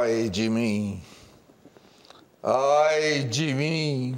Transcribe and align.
Ai 0.00 0.30
de 0.30 0.48
mim, 0.48 1.02
ai 2.40 3.24
de 3.24 3.52
mim. 3.52 4.16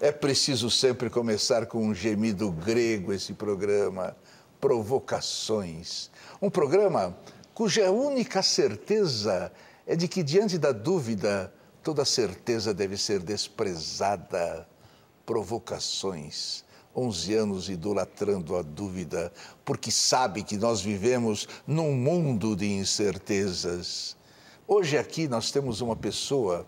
É 0.00 0.12
preciso 0.12 0.70
sempre 0.70 1.10
começar 1.10 1.66
com 1.66 1.84
um 1.84 1.92
gemido 1.92 2.48
grego 2.52 3.12
esse 3.12 3.32
programa. 3.32 4.16
Provocações. 4.60 6.12
Um 6.40 6.48
programa 6.48 7.18
cuja 7.52 7.90
única 7.90 8.40
certeza 8.40 9.50
é 9.84 9.96
de 9.96 10.06
que, 10.06 10.22
diante 10.22 10.56
da 10.56 10.70
dúvida, 10.70 11.52
toda 11.82 12.04
certeza 12.04 12.72
deve 12.72 12.96
ser 12.96 13.18
desprezada. 13.18 14.64
Provocações. 15.26 16.64
11 16.94 17.34
anos 17.34 17.68
idolatrando 17.68 18.56
a 18.56 18.62
dúvida, 18.62 19.32
porque 19.64 19.90
sabe 19.90 20.44
que 20.44 20.56
nós 20.56 20.80
vivemos 20.80 21.48
num 21.66 21.96
mundo 21.96 22.54
de 22.54 22.70
incertezas. 22.70 24.16
Hoje 24.72 24.96
aqui 24.96 25.26
nós 25.26 25.50
temos 25.50 25.80
uma 25.80 25.96
pessoa 25.96 26.64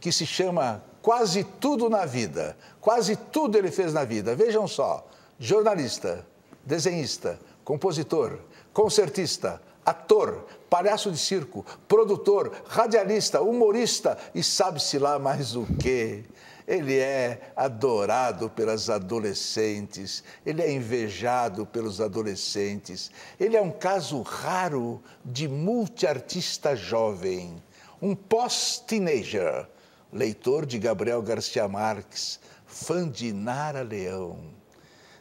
que 0.00 0.10
se 0.10 0.24
chama 0.24 0.82
Quase 1.02 1.44
Tudo 1.44 1.90
na 1.90 2.06
Vida. 2.06 2.56
Quase 2.80 3.16
tudo 3.16 3.58
ele 3.58 3.70
fez 3.70 3.92
na 3.92 4.02
vida. 4.02 4.34
Vejam 4.34 4.66
só: 4.66 5.06
jornalista, 5.38 6.26
desenhista, 6.64 7.38
compositor, 7.62 8.38
concertista, 8.72 9.60
ator, 9.84 10.46
palhaço 10.70 11.12
de 11.12 11.18
circo, 11.18 11.66
produtor, 11.86 12.50
radialista, 12.66 13.42
humorista 13.42 14.16
e 14.34 14.42
sabe-se 14.42 14.98
lá 14.98 15.18
mais 15.18 15.54
o 15.54 15.66
quê. 15.78 16.24
Ele 16.66 16.98
é 16.98 17.52
adorado 17.54 18.48
pelas 18.48 18.88
adolescentes, 18.88 20.24
ele 20.46 20.62
é 20.62 20.72
invejado 20.72 21.66
pelos 21.66 22.00
adolescentes. 22.00 23.10
Ele 23.38 23.56
é 23.56 23.60
um 23.60 23.70
caso 23.70 24.22
raro 24.22 25.02
de 25.24 25.46
multiartista 25.46 26.74
jovem, 26.74 27.62
um 28.00 28.14
pós-teenager, 28.14 29.68
leitor 30.10 30.64
de 30.64 30.78
Gabriel 30.78 31.20
Garcia 31.20 31.68
Marques, 31.68 32.40
fã 32.66 33.08
de 33.08 33.32
Nara 33.32 33.82
Leão. 33.82 34.38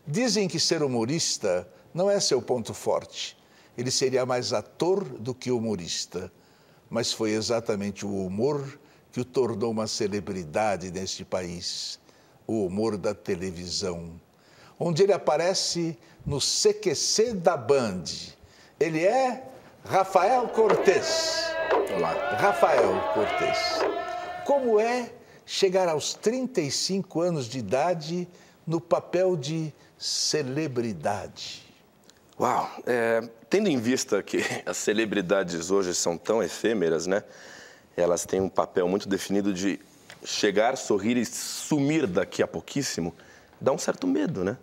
Dizem 0.08 0.47
que 0.47 0.59
ser 0.59 0.81
humorista 0.81 1.67
não 1.94 2.09
é 2.09 2.19
seu 2.19 2.41
ponto 2.41 2.73
forte. 2.73 3.38
Ele 3.77 3.91
seria 3.91 4.25
mais 4.25 4.53
ator 4.53 5.03
do 5.03 5.33
que 5.33 5.52
humorista. 5.52 6.31
Mas 6.89 7.11
foi 7.11 7.31
exatamente 7.31 8.05
o 8.05 8.25
humor 8.25 8.80
que 9.14 9.22
o 9.22 9.25
tornou 9.25 9.69
uma 9.69 9.86
celebridade 9.86 10.89
neste 10.89 11.23
país, 11.23 12.00
o 12.47 12.66
humor 12.66 12.97
da 12.97 13.14
televisão, 13.14 14.20
onde 14.80 15.03
ele 15.03 15.14
aparece 15.14 15.95
no 16.25 16.39
CQC 16.39 17.36
da 17.36 17.55
Band. 17.55 18.05
Ele 18.80 19.05
é 19.05 19.44
Rafael 19.86 20.47
Cortez. 20.47 21.44
Olá. 21.95 22.14
Rafael 22.38 23.00
Cortez. 23.14 23.81
Como 24.45 24.80
é 24.80 25.14
chegar 25.45 25.88
aos 25.88 26.16
35 26.16 27.22
anos 27.22 27.45
de 27.45 27.59
idade 27.59 28.27
no 28.66 28.81
papel 28.81 29.38
de 29.38 29.72
celebridade? 29.95 31.61
Uau! 32.39 32.67
É, 32.88 33.22
tendo 33.48 33.70
em 33.70 33.77
vista 33.77 34.23
que 34.23 34.44
as 34.66 34.77
celebridades 34.77 35.70
hoje 35.70 35.94
são 35.94 36.17
tão 36.17 36.42
efêmeras, 36.42 37.05
né? 37.05 37.23
Elas 37.95 38.25
têm 38.25 38.41
um 38.41 38.49
papel 38.49 38.88
muito 38.88 39.08
definido 39.08 39.53
de 39.53 39.80
chegar, 40.23 40.77
sorrir 40.77 41.17
e 41.17 41.25
sumir 41.25 42.08
daqui 42.08 42.42
a 42.42 42.48
pouquíssimo, 42.48 43.14
dá 43.59 43.71
um 43.71 43.77
certo 43.77 44.08
medo, 44.08 44.43
né? 44.43 44.58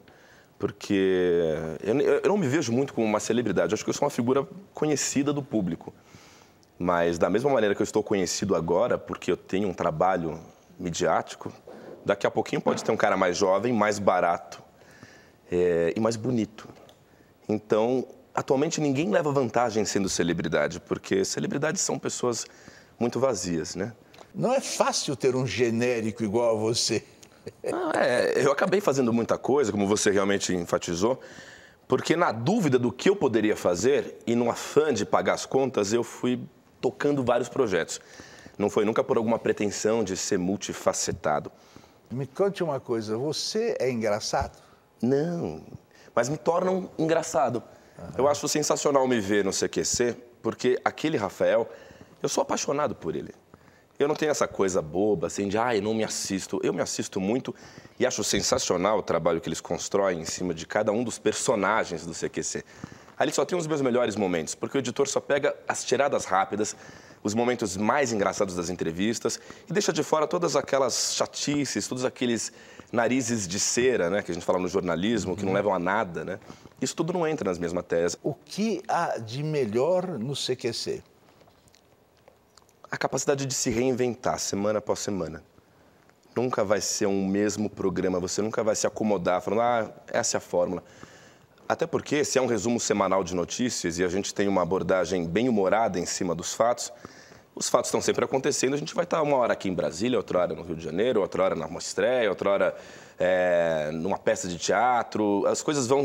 Porque 0.58 1.54
eu, 1.82 1.98
eu 2.00 2.28
não 2.28 2.36
me 2.36 2.46
vejo 2.46 2.72
muito 2.72 2.92
como 2.92 3.06
uma 3.06 3.20
celebridade, 3.20 3.72
acho 3.72 3.84
que 3.84 3.90
eu 3.90 3.94
sou 3.94 4.04
uma 4.04 4.10
figura 4.10 4.46
conhecida 4.74 5.32
do 5.32 5.42
público. 5.42 5.92
Mas 6.78 7.18
da 7.18 7.28
mesma 7.28 7.50
maneira 7.50 7.74
que 7.74 7.82
eu 7.82 7.84
estou 7.84 8.02
conhecido 8.02 8.54
agora, 8.54 8.96
porque 8.96 9.30
eu 9.30 9.36
tenho 9.36 9.68
um 9.68 9.74
trabalho 9.74 10.40
midiático, 10.78 11.52
daqui 12.04 12.26
a 12.26 12.30
pouquinho 12.30 12.60
pode 12.60 12.82
ter 12.82 12.90
um 12.90 12.96
cara 12.96 13.16
mais 13.16 13.36
jovem, 13.36 13.72
mais 13.72 13.98
barato 13.98 14.62
é, 15.50 15.92
e 15.94 16.00
mais 16.00 16.16
bonito. 16.16 16.68
Então, 17.48 18.06
atualmente 18.34 18.80
ninguém 18.80 19.10
leva 19.10 19.30
vantagem 19.32 19.84
sendo 19.84 20.08
celebridade, 20.08 20.80
porque 20.80 21.24
celebridades 21.24 21.82
são 21.82 21.98
pessoas 21.98 22.46
muito 23.00 23.18
vazias, 23.18 23.74
né? 23.74 23.94
Não 24.34 24.52
é 24.52 24.60
fácil 24.60 25.16
ter 25.16 25.34
um 25.34 25.46
genérico 25.46 26.22
igual 26.22 26.56
a 26.56 26.60
você. 26.60 27.02
Ah, 27.72 27.92
é, 27.96 28.44
eu 28.44 28.52
acabei 28.52 28.82
fazendo 28.82 29.14
muita 29.14 29.38
coisa, 29.38 29.72
como 29.72 29.86
você 29.86 30.10
realmente 30.10 30.54
enfatizou, 30.54 31.18
porque 31.88 32.14
na 32.14 32.32
dúvida 32.32 32.78
do 32.78 32.92
que 32.92 33.08
eu 33.08 33.16
poderia 33.16 33.56
fazer 33.56 34.18
e 34.26 34.36
no 34.36 34.50
afã 34.50 34.92
de 34.92 35.06
pagar 35.06 35.32
as 35.32 35.46
contas, 35.46 35.90
eu 35.90 36.04
fui 36.04 36.38
tocando 36.82 37.24
vários 37.24 37.48
projetos. 37.48 37.98
Não 38.58 38.68
foi 38.68 38.84
nunca 38.84 39.02
por 39.02 39.16
alguma 39.16 39.38
pretensão 39.38 40.04
de 40.04 40.18
ser 40.18 40.38
multifacetado. 40.38 41.50
Me 42.10 42.26
conte 42.26 42.62
uma 42.62 42.78
coisa, 42.78 43.16
você 43.16 43.74
é 43.80 43.90
engraçado? 43.90 44.62
Não, 45.00 45.62
mas 46.14 46.28
me 46.28 46.36
tornam 46.36 46.90
engraçado. 46.98 47.62
Uhum. 47.98 48.04
Eu 48.18 48.28
acho 48.28 48.46
sensacional 48.48 49.08
me 49.08 49.18
ver 49.18 49.46
no 49.46 49.50
CQC, 49.50 50.14
porque 50.42 50.78
aquele 50.84 51.16
Rafael 51.16 51.66
eu 52.22 52.28
sou 52.28 52.42
apaixonado 52.42 52.94
por 52.94 53.14
ele. 53.16 53.34
Eu 53.98 54.08
não 54.08 54.14
tenho 54.14 54.30
essa 54.30 54.48
coisa 54.48 54.80
boba, 54.80 55.26
assim, 55.26 55.46
de, 55.46 55.58
ai, 55.58 55.78
ah, 55.78 55.80
não 55.82 55.92
me 55.92 56.02
assisto. 56.02 56.58
Eu 56.62 56.72
me 56.72 56.80
assisto 56.80 57.20
muito 57.20 57.54
e 57.98 58.06
acho 58.06 58.24
sensacional 58.24 58.98
o 58.98 59.02
trabalho 59.02 59.42
que 59.42 59.48
eles 59.48 59.60
constroem 59.60 60.20
em 60.20 60.24
cima 60.24 60.54
de 60.54 60.66
cada 60.66 60.90
um 60.90 61.04
dos 61.04 61.18
personagens 61.18 62.06
do 62.06 62.14
CQC. 62.14 62.64
Ali 63.18 63.30
só 63.30 63.44
tem 63.44 63.58
os 63.58 63.66
meus 63.66 63.82
melhores 63.82 64.16
momentos, 64.16 64.54
porque 64.54 64.78
o 64.78 64.80
editor 64.80 65.06
só 65.06 65.20
pega 65.20 65.54
as 65.68 65.84
tiradas 65.84 66.24
rápidas, 66.24 66.74
os 67.22 67.34
momentos 67.34 67.76
mais 67.76 68.10
engraçados 68.10 68.54
das 68.54 68.70
entrevistas 68.70 69.38
e 69.68 69.72
deixa 69.74 69.92
de 69.92 70.02
fora 70.02 70.26
todas 70.26 70.56
aquelas 70.56 71.14
chatices, 71.14 71.86
todos 71.86 72.02
aqueles 72.02 72.50
narizes 72.90 73.46
de 73.46 73.60
cera, 73.60 74.08
né, 74.08 74.22
que 74.22 74.30
a 74.30 74.34
gente 74.34 74.46
fala 74.46 74.58
no 74.58 74.68
jornalismo, 74.68 75.36
que 75.36 75.44
não 75.44 75.52
levam 75.52 75.74
a 75.74 75.78
nada, 75.78 76.24
né? 76.24 76.40
Isso 76.80 76.96
tudo 76.96 77.12
não 77.12 77.26
entra 77.26 77.50
nas 77.50 77.58
mesmas 77.58 77.84
teses. 77.84 78.16
O 78.22 78.32
que 78.32 78.82
há 78.88 79.18
de 79.18 79.42
melhor 79.42 80.18
no 80.18 80.32
CQC? 80.34 81.02
A 82.90 82.96
capacidade 82.96 83.46
de 83.46 83.54
se 83.54 83.70
reinventar 83.70 84.38
semana 84.38 84.80
após 84.80 84.98
semana. 84.98 85.42
Nunca 86.34 86.64
vai 86.64 86.80
ser 86.80 87.06
um 87.06 87.26
mesmo 87.26 87.70
programa, 87.70 88.18
você 88.18 88.42
nunca 88.42 88.62
vai 88.64 88.74
se 88.74 88.86
acomodar 88.86 89.40
falando, 89.40 89.62
ah, 89.62 89.92
essa 90.08 90.36
é 90.36 90.38
a 90.38 90.40
fórmula. 90.40 90.82
Até 91.68 91.86
porque, 91.86 92.24
se 92.24 92.38
é 92.38 92.42
um 92.42 92.46
resumo 92.46 92.80
semanal 92.80 93.22
de 93.22 93.34
notícias 93.34 93.98
e 93.98 94.04
a 94.04 94.08
gente 94.08 94.34
tem 94.34 94.48
uma 94.48 94.62
abordagem 94.62 95.24
bem 95.24 95.48
humorada 95.48 96.00
em 96.00 96.06
cima 96.06 96.34
dos 96.34 96.52
fatos, 96.52 96.92
os 97.54 97.68
fatos 97.68 97.88
estão 97.88 98.00
sempre 98.00 98.24
acontecendo, 98.24 98.74
a 98.74 98.76
gente 98.76 98.94
vai 98.94 99.04
estar 99.04 99.22
uma 99.22 99.36
hora 99.36 99.52
aqui 99.52 99.68
em 99.68 99.74
Brasília, 99.74 100.18
outra 100.18 100.40
hora 100.40 100.54
no 100.54 100.62
Rio 100.62 100.74
de 100.74 100.82
Janeiro, 100.82 101.20
outra 101.20 101.44
hora 101.44 101.54
numa 101.54 101.78
estreia, 101.78 102.28
outra 102.28 102.50
hora 102.50 102.76
é, 103.18 103.90
numa 103.92 104.18
peça 104.18 104.48
de 104.48 104.58
teatro. 104.58 105.46
As 105.46 105.62
coisas 105.62 105.86
vão, 105.86 106.04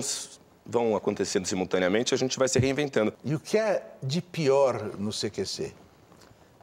vão 0.65 0.95
acontecendo 0.95 1.47
simultaneamente 1.47 2.13
e 2.13 2.15
a 2.15 2.17
gente 2.17 2.37
vai 2.37 2.47
se 2.47 2.59
reinventando. 2.59 3.13
E 3.23 3.33
o 3.33 3.39
que 3.39 3.57
é 3.57 3.83
de 4.03 4.21
pior 4.21 4.91
no 4.99 5.11
CQC? 5.11 5.84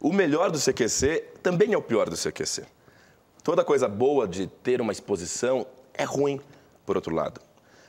O 0.03 0.11
melhor 0.11 0.51
do 0.51 0.59
CQC 0.59 1.23
também 1.41 1.71
é 1.71 1.77
o 1.77 1.81
pior 1.81 2.09
do 2.09 2.17
CQC. 2.17 2.65
Toda 3.41 3.63
coisa 3.63 3.87
boa 3.87 4.27
de 4.27 4.47
ter 4.47 4.81
uma 4.81 4.91
exposição 4.91 5.65
é 5.93 6.03
ruim, 6.03 6.41
por 6.85 6.97
outro 6.97 7.15
lado. 7.15 7.39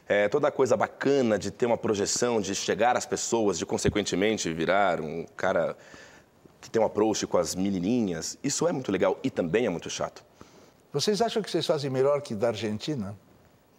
É, 0.07 0.29
toda 0.29 0.49
coisa 0.53 0.77
bacana 0.77 1.37
de 1.37 1.51
ter 1.51 1.67
uma 1.67 1.77
projeção, 1.77 2.41
de 2.41 2.55
chegar 2.55 2.97
às 2.97 3.05
pessoas, 3.05 3.59
de 3.59 3.67
consequentemente 3.67 4.53
virar 4.53 5.01
um 5.01 5.27
cara 5.37 5.77
que 6.61 6.71
tem 6.71 6.81
um 6.81 6.85
approach 6.85 7.27
com 7.27 7.37
as 7.37 7.57
menininhas, 7.57 8.39
isso 8.45 8.69
é 8.69 8.71
muito 8.71 8.93
legal 8.93 9.19
e 9.25 9.29
também 9.29 9.67
é 9.67 9.69
muito 9.69 9.91
chato. 9.91 10.25
Vocês 10.93 11.21
acham 11.21 11.43
que 11.43 11.51
vocês 11.51 11.67
fazem 11.67 11.91
melhor 11.91 12.23
que 12.23 12.33
da 12.33 12.47
Argentina? 12.47 13.19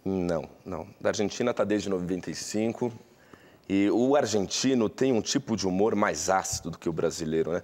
Não, 0.04 0.46
não. 0.62 0.86
Da 1.00 1.08
Argentina 1.08 1.52
está 1.52 1.64
desde 1.64 1.88
95 1.88 2.92
e 3.66 3.88
o 3.90 4.14
argentino 4.14 4.90
tem 4.90 5.10
um 5.10 5.22
tipo 5.22 5.56
de 5.56 5.66
humor 5.66 5.94
mais 5.94 6.28
ácido 6.28 6.70
do 6.72 6.78
que 6.78 6.86
o 6.86 6.92
brasileiro, 6.92 7.50
né? 7.52 7.62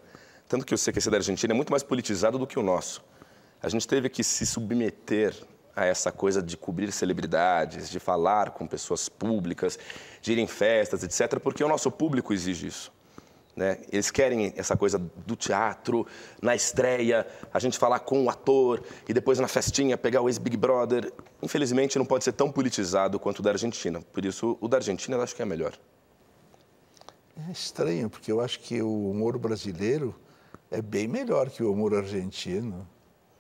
Tanto 0.49 0.67
que 0.67 0.75
o 0.75 0.79
CQC 0.79 1.11
da 1.11 1.17
Argentina 1.19 1.53
é 1.53 1.57
muito 1.57 1.71
mais 1.71 1.83
politizado 1.83 2.39
do 2.39 2.47
que 2.47 2.59
o 2.59 2.63
nosso. 2.63 3.03
A 3.63 3.69
gente 3.69 3.87
teve 3.87 4.09
que 4.09 4.23
se 4.25 4.45
submeter 4.45 5.35
a 5.75 5.87
essa 5.87 6.13
coisa 6.13 6.43
de 6.43 6.57
cobrir 6.57 6.93
celebridades, 6.93 7.89
de 7.89 7.99
falar 7.99 8.51
com 8.51 8.67
pessoas 8.67 9.09
públicas, 9.09 9.79
de 10.21 10.33
ir 10.33 10.39
em 10.39 10.47
festas, 10.47 11.03
etc., 11.03 11.41
porque 11.41 11.65
o 11.65 11.69
nosso 11.69 11.91
público 11.91 12.33
exige 12.33 12.67
isso. 12.67 12.93
Né? 13.55 13.79
Eles 13.93 14.11
querem 14.11 14.53
essa 14.57 14.77
coisa 14.77 14.99
do 14.99 15.37
teatro, 15.37 16.07
na 16.41 16.55
estreia, 16.55 17.27
a 17.53 17.59
gente 17.59 17.79
falar 17.79 18.01
com 18.01 18.25
o 18.25 18.31
ator 18.31 18.83
e 19.07 19.13
depois 19.13 19.39
na 19.39 19.49
festinha 19.49 19.99
pegar 19.99 20.23
o 20.23 20.29
ex-Big 20.29 20.57
Brother. 20.57 21.13
Infelizmente, 21.43 21.99
não 21.99 22.07
pode 22.07 22.25
ser 22.25 22.33
tão 22.33 22.51
politizado 22.51 23.19
quanto 23.19 23.41
o 23.41 23.43
da 23.43 23.51
Argentina. 23.51 24.01
Por 24.13 24.25
isso, 24.25 24.57
o 24.61 24.69
da 24.69 24.79
Argentina 24.79 25.17
eu 25.17 25.23
acho 25.23 25.37
que 25.37 25.43
é 25.43 25.45
melhor. 25.45 25.75
É 27.49 27.53
estranho, 27.53 28.09
porque 28.09 28.33
eu 28.33 28.41
acho 28.41 28.61
que 28.61 28.81
o 28.81 29.11
humor 29.11 29.39
brasileiro 29.39 30.15
é 30.73 30.81
bem 30.81 31.07
melhor 31.07 31.51
que 31.51 31.63
o 31.63 31.71
humor 31.71 31.95
argentino. 31.95 32.89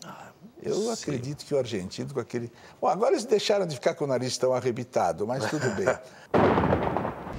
Ah, 0.04 0.28
eu 0.62 0.74
sim. 0.74 0.92
acredito 0.92 1.44
que 1.44 1.54
o 1.54 1.58
argentino 1.58 2.12
com 2.12 2.20
aquele. 2.20 2.52
Bom, 2.80 2.88
agora 2.88 3.12
eles 3.12 3.24
deixaram 3.24 3.66
de 3.66 3.74
ficar 3.74 3.94
com 3.94 4.04
o 4.04 4.06
nariz 4.06 4.36
tão 4.36 4.52
arrebitado, 4.52 5.26
mas 5.26 5.48
tudo 5.50 5.68
bem. 5.74 5.86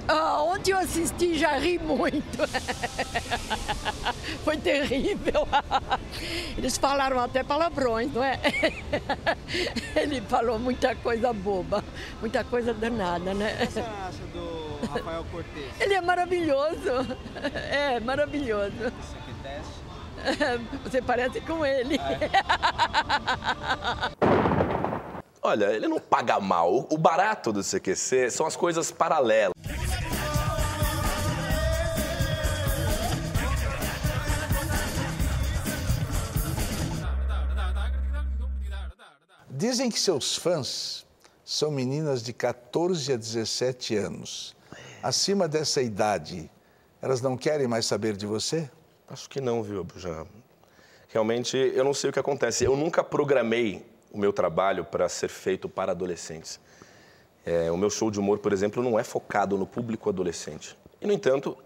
Ah, 0.06 0.42
ontem 0.42 0.72
eu 0.72 0.78
assisti 0.78 1.38
já 1.38 1.56
ri 1.56 1.78
muito. 1.78 2.38
Foi 4.44 4.54
terrível. 4.58 5.48
Eles 6.58 6.76
falaram 6.76 7.18
até 7.20 7.42
palavrões, 7.42 8.12
não 8.12 8.22
é? 8.22 8.38
Ele 9.96 10.20
falou 10.20 10.58
muita 10.58 10.94
coisa 10.96 11.32
boba, 11.32 11.82
muita 12.20 12.44
coisa 12.44 12.74
danada, 12.74 13.32
né? 13.32 13.54
O 13.54 13.66
que 13.66 13.72
você 13.72 13.80
acha 13.80 14.24
do 14.34 14.86
Rafael 14.88 15.24
Cortez? 15.32 15.80
Ele 15.80 15.94
é 15.94 16.00
maravilhoso. 16.02 17.16
É, 17.70 17.98
maravilhoso. 18.00 18.74
Isso 18.76 19.16
aqui 19.16 19.34
teste? 19.42 19.83
Você 20.84 21.00
parece 21.02 21.40
com 21.40 21.64
ele. 21.64 21.98
Olha, 25.42 25.66
ele 25.66 25.86
não 25.86 26.00
paga 26.00 26.40
mal. 26.40 26.86
O 26.90 26.96
barato 26.96 27.52
do 27.52 27.62
CQC 27.62 28.30
são 28.30 28.46
as 28.46 28.56
coisas 28.56 28.90
paralelas. 28.90 29.52
Dizem 39.50 39.90
que 39.90 40.00
seus 40.00 40.36
fãs 40.36 41.06
são 41.44 41.70
meninas 41.70 42.22
de 42.22 42.32
14 42.32 43.12
a 43.12 43.16
17 43.16 43.96
anos. 43.96 44.56
Acima 45.02 45.46
dessa 45.46 45.82
idade, 45.82 46.50
elas 47.00 47.20
não 47.20 47.36
querem 47.36 47.68
mais 47.68 47.86
saber 47.86 48.16
de 48.16 48.26
você? 48.26 48.70
Acho 49.14 49.30
que 49.30 49.40
não, 49.40 49.62
viu, 49.62 49.82
Abujam? 49.82 50.26
Realmente, 51.08 51.56
eu 51.56 51.84
não 51.84 51.94
sei 51.94 52.10
o 52.10 52.12
que 52.12 52.18
acontece. 52.18 52.64
Eu 52.64 52.76
nunca 52.76 53.04
programei 53.04 53.86
o 54.12 54.18
meu 54.18 54.32
trabalho 54.32 54.84
para 54.84 55.08
ser 55.08 55.28
feito 55.28 55.68
para 55.68 55.92
adolescentes. 55.92 56.58
É, 57.46 57.70
o 57.70 57.76
meu 57.76 57.90
show 57.90 58.10
de 58.10 58.18
humor, 58.18 58.40
por 58.40 58.52
exemplo, 58.52 58.82
não 58.82 58.98
é 58.98 59.04
focado 59.04 59.56
no 59.56 59.68
público 59.68 60.08
adolescente. 60.08 60.76
E, 61.00 61.06
no 61.06 61.12
entanto, 61.12 61.56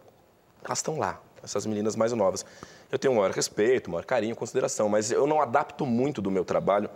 elas 0.63 0.81
estão 0.81 0.99
lá, 0.99 1.23
essas 1.43 1.65
meninas 1.65 1.97
mais 1.97 2.13
novas. 2.13 2.45
Eu 2.93 2.99
tenho 2.99 3.15
um 3.15 3.17
maior 3.17 3.31
respeito, 3.31 3.91
maior 3.91 4.05
carinho, 4.05 4.37
consideração, 4.37 4.87
mas 4.87 5.11
eu 5.11 5.27
não 5.27 5.41
adapto 5.41 5.87
muito 5.87 6.21
do 6.21 6.31
meu 6.31 6.45
trabalho 6.45 6.91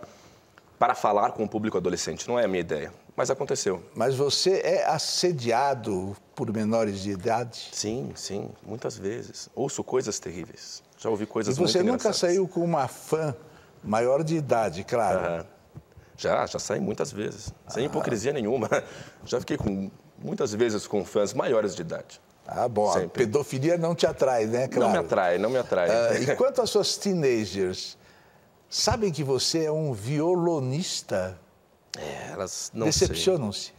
para 0.79 0.95
falar 0.95 1.31
com 1.31 1.43
o 1.43 1.47
público 1.49 1.77
adolescente. 1.77 2.27
Não 2.27 2.39
é 2.39 2.45
a 2.45 2.47
minha 2.47 2.59
ideia, 2.61 2.91
mas 3.15 3.29
aconteceu. 3.29 3.83
Mas 3.95 4.15
você 4.15 4.61
é 4.63 4.85
assediado 4.85 6.15
por 6.35 6.51
menores 6.51 6.99
de 7.01 7.11
idade? 7.11 7.69
Sim, 7.71 8.11
sim, 8.15 8.49
muitas 8.65 8.97
vezes. 8.97 9.49
Ouço 9.55 9.83
coisas 9.83 10.19
terríveis. 10.19 10.83
Já 10.97 11.09
ouvi 11.09 11.23
E 11.23 11.27
coisas 11.27 11.57
muito 11.57 11.71
você 11.71 11.79
nunca 11.79 11.89
engraçadas. 11.91 12.17
saiu 12.17 12.47
com 12.47 12.61
uma 12.63 12.87
fã 12.87 13.35
maior 13.83 14.23
de 14.23 14.35
idade, 14.35 14.83
claro. 14.83 15.45
Já, 16.17 16.45
já 16.45 16.59
saí 16.59 16.79
muitas 16.79 17.11
vezes. 17.11 17.53
Sem 17.67 17.85
hipocrisia 17.85 18.31
nenhuma. 18.31 18.69
Já 19.25 19.39
fiquei 19.39 19.57
com, 19.57 19.89
muitas 20.19 20.53
vezes 20.53 20.85
com 20.85 21.03
fãs 21.03 21.33
maiores 21.33 21.75
de 21.75 21.81
idade. 21.81 22.21
Ah, 22.45 22.67
bom, 22.67 22.89
a 22.89 22.93
Sempre. 22.93 23.25
pedofilia 23.25 23.77
não 23.77 23.95
te 23.95 24.05
atrai, 24.05 24.45
né? 24.45 24.67
Claro. 24.67 24.85
Não 24.85 24.91
me 24.91 24.97
atrai, 25.05 25.37
não 25.37 25.49
me 25.49 25.57
atrai. 25.57 25.89
Ah, 25.89 26.19
e 26.19 26.35
quanto 26.35 26.61
às 26.61 26.69
suas 26.69 26.97
teenagers, 26.97 27.97
sabem 28.73 29.11
que 29.11 29.23
você 29.23 29.65
é 29.65 29.71
um 29.71 29.93
violonista? 29.93 31.39
É, 31.97 32.31
elas 32.31 32.71
não. 32.73 32.87
Decepcionam-se. 32.87 33.71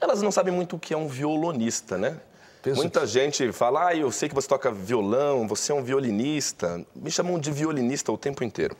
Elas 0.00 0.22
não 0.22 0.32
sabem 0.32 0.52
muito 0.52 0.76
o 0.76 0.78
que 0.78 0.94
é 0.94 0.96
um 0.96 1.06
violonista, 1.06 1.98
né? 1.98 2.18
Penso 2.62 2.80
Muita 2.80 3.06
gente 3.06 3.52
fala, 3.52 3.88
ah, 3.88 3.94
eu 3.94 4.10
sei 4.10 4.28
que 4.28 4.34
você 4.34 4.48
toca 4.48 4.70
violão, 4.70 5.46
você 5.46 5.72
é 5.72 5.74
um 5.74 5.82
violinista. 5.82 6.84
Me 6.94 7.10
chamam 7.10 7.38
de 7.38 7.50
violinista 7.50 8.10
o 8.10 8.18
tempo 8.18 8.42
inteiro. 8.42 8.76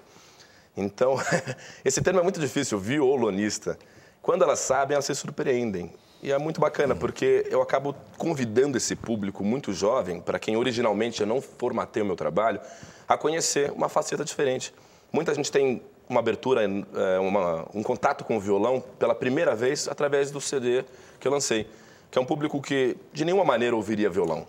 Então, 0.76 1.16
esse 1.84 2.00
termo 2.00 2.20
é 2.20 2.22
muito 2.22 2.40
difícil, 2.40 2.78
violonista. 2.78 3.78
Quando 4.22 4.42
elas 4.42 4.60
sabem, 4.60 4.94
elas 4.94 5.04
se 5.04 5.14
surpreendem. 5.14 5.92
E 6.22 6.30
é 6.30 6.38
muito 6.38 6.60
bacana, 6.60 6.94
porque 6.94 7.46
eu 7.50 7.62
acabo 7.62 7.94
convidando 8.18 8.76
esse 8.76 8.94
público 8.94 9.42
muito 9.42 9.72
jovem, 9.72 10.20
para 10.20 10.38
quem 10.38 10.56
originalmente 10.56 11.22
eu 11.22 11.26
não 11.26 11.40
formatei 11.40 12.02
o 12.02 12.06
meu 12.06 12.16
trabalho, 12.16 12.60
a 13.08 13.16
conhecer 13.16 13.70
uma 13.72 13.88
faceta 13.88 14.22
diferente. 14.22 14.74
Muita 15.12 15.34
gente 15.34 15.50
tem 15.50 15.82
uma 16.08 16.20
abertura, 16.20 16.62
eh, 16.64 17.18
uma- 17.20 17.66
um 17.74 17.82
contato 17.82 18.24
com 18.24 18.36
o 18.36 18.40
violão 18.40 18.80
pela 18.98 19.14
primeira 19.14 19.54
vez 19.54 19.88
através 19.88 20.30
do 20.30 20.40
CD 20.40 20.84
que 21.18 21.26
eu 21.28 21.32
lancei, 21.32 21.68
que 22.10 22.18
é 22.18 22.20
um 22.20 22.24
público 22.24 22.60
que 22.60 22.96
de 23.12 23.24
nenhuma 23.24 23.44
maneira 23.44 23.74
ouviria 23.76 24.10
violão. 24.10 24.46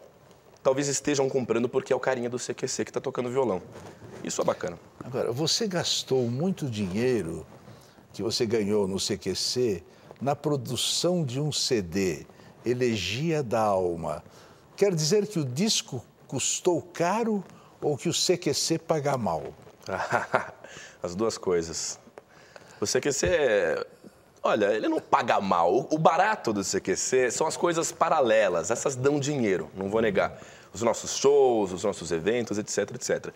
Talvez 0.63 0.87
estejam 0.87 1.27
comprando 1.29 1.67
porque 1.67 1.91
é 1.91 1.95
o 1.95 1.99
carinha 1.99 2.29
do 2.29 2.37
CQC 2.37 2.85
que 2.85 2.89
está 2.91 3.01
tocando 3.01 3.29
violão. 3.29 3.61
Isso 4.23 4.41
é 4.41 4.45
bacana. 4.45 4.77
Agora, 5.03 5.31
você 5.31 5.67
gastou 5.67 6.27
muito 6.27 6.67
dinheiro 6.67 7.45
que 8.13 8.21
você 8.21 8.45
ganhou 8.45 8.87
no 8.87 8.99
CQC 8.99 9.83
na 10.21 10.35
produção 10.35 11.23
de 11.23 11.39
um 11.39 11.51
CD, 11.51 12.25
Elegia 12.63 13.41
da 13.41 13.61
Alma. 13.61 14.23
Quer 14.75 14.93
dizer 14.93 15.25
que 15.25 15.39
o 15.39 15.45
disco 15.45 16.03
custou 16.27 16.79
caro 16.81 17.43
ou 17.81 17.97
que 17.97 18.07
o 18.07 18.13
CQC 18.13 18.77
paga 18.77 19.17
mal? 19.17 19.43
As 21.01 21.15
duas 21.15 21.37
coisas. 21.37 21.99
O 22.79 22.85
CQC, 22.85 23.85
olha, 24.43 24.73
ele 24.73 24.87
não 24.87 24.99
paga 24.99 25.39
mal. 25.39 25.87
O 25.91 25.97
barato 25.97 26.51
do 26.53 26.63
CQC 26.63 27.31
são 27.31 27.45
as 27.45 27.55
coisas 27.55 27.91
paralelas. 27.91 28.71
Essas 28.71 28.95
dão 28.95 29.19
dinheiro, 29.19 29.69
não 29.75 29.89
vou 29.89 30.01
negar. 30.01 30.39
Os 30.73 30.81
nossos 30.81 31.17
shows, 31.17 31.71
os 31.71 31.83
nossos 31.83 32.11
eventos, 32.11 32.57
etc, 32.57 32.95
etc. 32.95 33.33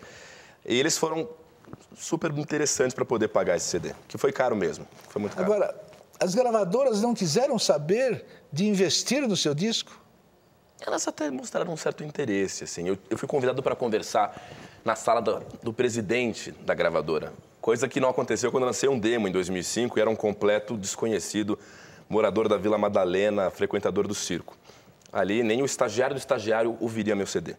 E 0.64 0.78
eles 0.78 0.96
foram 0.98 1.28
super 1.94 2.36
interessantes 2.36 2.94
para 2.94 3.04
poder 3.04 3.28
pagar 3.28 3.56
esse 3.56 3.66
CD, 3.66 3.94
que 4.08 4.18
foi 4.18 4.32
caro 4.32 4.56
mesmo. 4.56 4.86
Foi 5.08 5.20
muito 5.20 5.36
caro. 5.36 5.52
Agora, 5.52 5.80
as 6.18 6.34
gravadoras 6.34 7.00
não 7.02 7.14
quiseram 7.14 7.58
saber 7.58 8.24
de 8.52 8.66
investir 8.66 9.26
no 9.26 9.36
seu 9.36 9.54
disco? 9.54 10.00
Elas 10.80 11.06
até 11.08 11.30
mostraram 11.30 11.72
um 11.72 11.76
certo 11.76 12.04
interesse, 12.04 12.64
assim. 12.64 12.88
Eu, 12.88 12.98
eu 13.08 13.16
fui 13.16 13.28
convidado 13.28 13.62
para 13.62 13.74
conversar 13.74 14.34
na 14.86 14.94
sala 14.94 15.20
do, 15.20 15.42
do 15.64 15.72
presidente 15.72 16.52
da 16.52 16.72
gravadora, 16.72 17.32
coisa 17.60 17.88
que 17.88 17.98
não 17.98 18.08
aconteceu 18.08 18.52
quando 18.52 18.64
lancei 18.64 18.88
um 18.88 18.96
demo 18.96 19.26
em 19.26 19.32
2005 19.32 19.98
e 19.98 20.00
era 20.00 20.08
um 20.08 20.14
completo 20.14 20.76
desconhecido, 20.76 21.58
morador 22.08 22.48
da 22.48 22.56
Vila 22.56 22.78
Madalena, 22.78 23.50
frequentador 23.50 24.06
do 24.06 24.14
circo. 24.14 24.56
Ali, 25.12 25.42
nem 25.42 25.60
o 25.60 25.66
estagiário 25.66 26.14
do 26.14 26.18
estagiário 26.18 26.78
ouviria 26.80 27.16
meu 27.16 27.26
CD. 27.26 27.56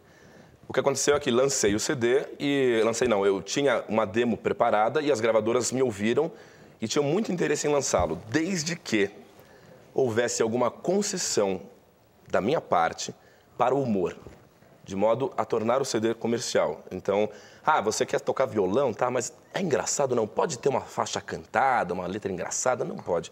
O 0.69 0.73
que 0.73 0.79
aconteceu 0.79 1.17
é 1.17 1.19
que 1.19 1.29
lancei 1.29 1.75
o 1.75 1.79
CD 1.81 2.25
e... 2.39 2.81
Lancei 2.85 3.09
não, 3.09 3.25
eu 3.25 3.41
tinha 3.41 3.83
uma 3.89 4.05
demo 4.05 4.37
preparada 4.37 5.01
e 5.01 5.11
as 5.11 5.19
gravadoras 5.19 5.69
me 5.73 5.83
ouviram 5.83 6.31
e 6.79 6.87
tinham 6.87 7.03
muito 7.03 7.29
interesse 7.29 7.67
em 7.67 7.69
lançá-lo, 7.69 8.21
desde 8.29 8.77
que 8.77 9.09
houvesse 9.93 10.41
alguma 10.41 10.71
concessão 10.71 11.61
da 12.29 12.39
minha 12.39 12.61
parte 12.61 13.13
para 13.57 13.75
o 13.75 13.83
humor, 13.83 14.15
de 14.87 14.95
modo 14.95 15.31
a 15.37 15.43
tornar 15.43 15.81
o 15.81 15.85
CD 15.85 16.13
comercial. 16.13 16.81
Então, 16.89 17.29
ah, 17.63 17.81
você 17.81 18.05
quer 18.05 18.21
tocar 18.21 18.45
violão, 18.45 18.93
tá? 18.93 19.11
Mas 19.11 19.33
é 19.53 19.59
engraçado, 19.61 20.15
não? 20.15 20.25
Pode 20.25 20.57
ter 20.57 20.69
uma 20.69 20.81
faixa 20.81 21.19
cantada, 21.19 21.93
uma 21.93 22.07
letra 22.07 22.31
engraçada? 22.31 22.85
Não 22.85 22.95
pode. 22.95 23.29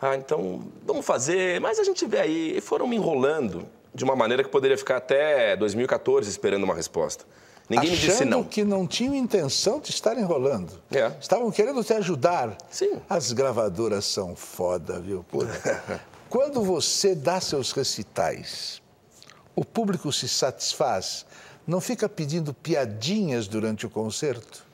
Ah, 0.00 0.16
então 0.16 0.62
vamos 0.86 1.04
fazer, 1.04 1.60
mas 1.60 1.78
a 1.78 1.84
gente 1.84 2.06
vê 2.06 2.20
aí. 2.20 2.56
E 2.56 2.60
foram 2.62 2.88
me 2.88 2.96
enrolando 2.96 3.68
de 3.94 4.02
uma 4.02 4.16
maneira 4.16 4.42
que 4.42 4.48
poderia 4.48 4.78
ficar 4.78 4.96
até 4.96 5.54
2014 5.56 6.28
esperando 6.28 6.64
uma 6.64 6.74
resposta. 6.74 7.24
Ninguém 7.68 7.90
me 7.90 7.96
disse 7.96 8.12
Achando 8.12 8.30
não. 8.30 8.44
que 8.44 8.64
não 8.64 8.86
tinham 8.86 9.14
intenção 9.14 9.78
de 9.78 9.90
estar 9.90 10.16
enrolando. 10.16 10.72
É. 10.90 11.12
Estavam 11.20 11.50
querendo 11.50 11.84
te 11.84 11.92
ajudar. 11.92 12.56
Sim. 12.70 12.98
As 13.10 13.32
gravadoras 13.32 14.06
são 14.06 14.34
foda, 14.34 14.98
viu? 14.98 15.22
Quando 16.30 16.62
você 16.62 17.14
dá 17.14 17.40
seus 17.42 17.72
recitais, 17.72 18.80
o 19.58 19.64
público 19.64 20.12
se 20.12 20.28
satisfaz, 20.28 21.26
não 21.66 21.80
fica 21.80 22.08
pedindo 22.08 22.54
piadinhas 22.54 23.48
durante 23.48 23.84
o 23.86 23.90
concerto? 23.90 24.64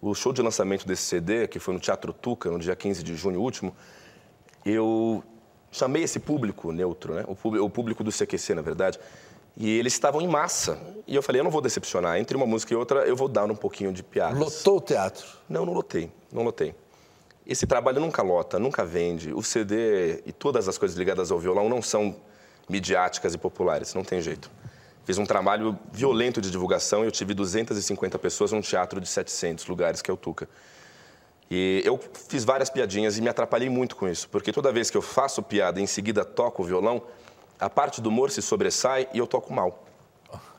O 0.00 0.14
show 0.14 0.30
de 0.30 0.42
lançamento 0.42 0.86
desse 0.86 1.04
CD, 1.04 1.48
que 1.48 1.58
foi 1.58 1.72
no 1.72 1.80
Teatro 1.80 2.12
Tuca, 2.12 2.50
no 2.50 2.58
dia 2.58 2.76
15 2.76 3.02
de 3.02 3.14
junho 3.16 3.40
último, 3.40 3.74
eu 4.62 5.24
chamei 5.72 6.02
esse 6.02 6.20
público 6.20 6.70
neutro, 6.70 7.14
né? 7.14 7.24
o, 7.26 7.34
público, 7.34 7.64
o 7.64 7.70
público 7.70 8.04
do 8.04 8.12
CQC, 8.12 8.54
na 8.54 8.60
verdade, 8.60 9.00
e 9.56 9.70
eles 9.70 9.94
estavam 9.94 10.20
em 10.20 10.28
massa. 10.28 10.78
E 11.06 11.14
eu 11.14 11.22
falei, 11.22 11.40
eu 11.40 11.44
não 11.44 11.50
vou 11.50 11.62
decepcionar, 11.62 12.18
entre 12.18 12.36
uma 12.36 12.46
música 12.46 12.74
e 12.74 12.76
outra 12.76 13.06
eu 13.06 13.16
vou 13.16 13.26
dar 13.26 13.50
um 13.50 13.56
pouquinho 13.56 13.90
de 13.90 14.02
piadas. 14.02 14.38
Lotou 14.38 14.76
o 14.76 14.80
teatro. 14.82 15.24
Não, 15.48 15.64
não 15.64 15.72
lotei, 15.72 16.12
não 16.30 16.42
lotei. 16.42 16.74
Esse 17.46 17.66
trabalho 17.66 18.00
nunca 18.00 18.20
lota, 18.22 18.58
nunca 18.58 18.84
vende. 18.84 19.32
O 19.32 19.42
CD 19.42 20.22
e 20.26 20.32
todas 20.32 20.68
as 20.68 20.76
coisas 20.76 20.94
ligadas 20.94 21.30
ao 21.30 21.38
violão 21.38 21.70
não 21.70 21.80
são 21.80 22.14
midiáticas 22.68 23.34
e 23.34 23.38
populares, 23.38 23.94
não 23.94 24.04
tem 24.04 24.20
jeito. 24.20 24.50
Fiz 25.04 25.18
um 25.18 25.26
trabalho 25.26 25.78
violento 25.92 26.40
de 26.40 26.50
divulgação 26.50 27.02
e 27.04 27.06
eu 27.06 27.10
tive 27.10 27.34
250 27.34 28.18
pessoas 28.18 28.52
num 28.52 28.62
teatro 28.62 29.00
de 29.00 29.06
700 29.06 29.66
lugares, 29.66 30.00
que 30.00 30.10
é 30.10 30.14
o 30.14 30.16
Tuca. 30.16 30.48
E 31.50 31.82
eu 31.84 32.00
fiz 32.28 32.42
várias 32.42 32.70
piadinhas 32.70 33.18
e 33.18 33.20
me 33.20 33.28
atrapalhei 33.28 33.68
muito 33.68 33.96
com 33.96 34.08
isso, 34.08 34.28
porque 34.30 34.50
toda 34.50 34.72
vez 34.72 34.90
que 34.90 34.96
eu 34.96 35.02
faço 35.02 35.42
piada 35.42 35.78
e 35.78 35.82
em 35.82 35.86
seguida 35.86 36.24
toco 36.24 36.62
o 36.62 36.64
violão, 36.64 37.02
a 37.60 37.68
parte 37.68 38.00
do 38.00 38.08
humor 38.08 38.30
se 38.30 38.40
sobressai 38.40 39.08
e 39.12 39.18
eu 39.18 39.26
toco 39.26 39.52
mal. 39.52 39.84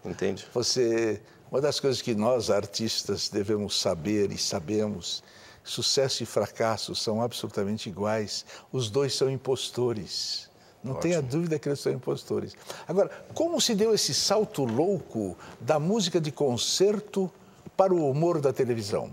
Entende? 0.04 0.48
Você, 0.54 1.22
uma 1.52 1.60
das 1.60 1.80
coisas 1.80 2.02
que 2.02 2.14
nós 2.14 2.52
artistas 2.52 3.30
devemos 3.30 3.80
saber 3.82 4.32
e 4.32 4.38
sabemos, 4.38 5.24
sucesso 5.64 6.22
e 6.22 6.26
fracasso 6.26 6.94
são 6.94 7.22
absolutamente 7.22 7.90
iguais. 7.90 8.46
Os 8.72 8.90
dois 8.92 9.16
são 9.16 9.30
impostores. 9.30 10.50
Não 10.86 10.94
tenha 10.94 11.20
dúvida 11.20 11.58
que 11.58 11.68
eles 11.68 11.80
são 11.80 11.92
impostores. 11.92 12.56
Agora, 12.88 13.10
como 13.34 13.60
se 13.60 13.74
deu 13.74 13.92
esse 13.92 14.14
salto 14.14 14.64
louco 14.64 15.36
da 15.60 15.80
música 15.80 16.22
de 16.22 16.32
concerto 16.32 17.32
para 17.76 17.92
o 17.92 18.08
humor 18.08 18.40
da 18.40 18.54
televisão? 18.54 19.12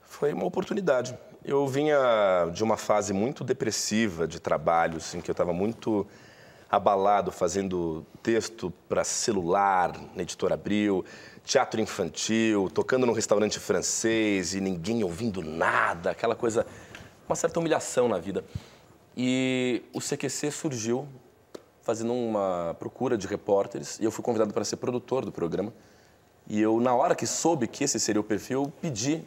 Foi 0.00 0.32
uma 0.32 0.46
oportunidade. 0.46 1.16
Eu 1.44 1.68
vinha 1.68 1.98
de 2.54 2.64
uma 2.64 2.78
fase 2.78 3.12
muito 3.12 3.44
depressiva 3.44 4.26
de 4.26 4.40
trabalho, 4.40 4.96
assim, 4.96 5.20
que 5.20 5.30
eu 5.30 5.34
estava 5.34 5.52
muito 5.52 6.06
abalado 6.70 7.30
fazendo 7.30 8.04
texto 8.22 8.72
para 8.88 9.04
celular 9.04 9.92
na 10.14 10.22
editora 10.22 10.54
Abril, 10.54 11.04
teatro 11.44 11.78
infantil, 11.78 12.70
tocando 12.72 13.04
num 13.04 13.12
restaurante 13.12 13.60
francês 13.60 14.54
e 14.54 14.62
ninguém 14.62 15.04
ouvindo 15.04 15.42
nada, 15.42 16.10
aquela 16.10 16.34
coisa, 16.34 16.66
uma 17.28 17.36
certa 17.36 17.60
humilhação 17.60 18.08
na 18.08 18.18
vida. 18.18 18.42
E 19.16 19.82
o 19.94 20.00
CQC 20.00 20.50
surgiu 20.50 21.08
fazendo 21.82 22.12
uma 22.12 22.76
procura 22.78 23.16
de 23.16 23.26
repórteres 23.26 23.98
e 24.00 24.04
eu 24.04 24.10
fui 24.10 24.22
convidado 24.22 24.52
para 24.52 24.64
ser 24.64 24.76
produtor 24.76 25.24
do 25.24 25.32
programa. 25.32 25.72
E 26.48 26.60
eu, 26.60 26.80
na 26.80 26.94
hora 26.94 27.14
que 27.14 27.26
soube 27.26 27.66
que 27.66 27.84
esse 27.84 27.98
seria 27.98 28.20
o 28.20 28.24
perfil, 28.24 28.72
pedi 28.80 29.22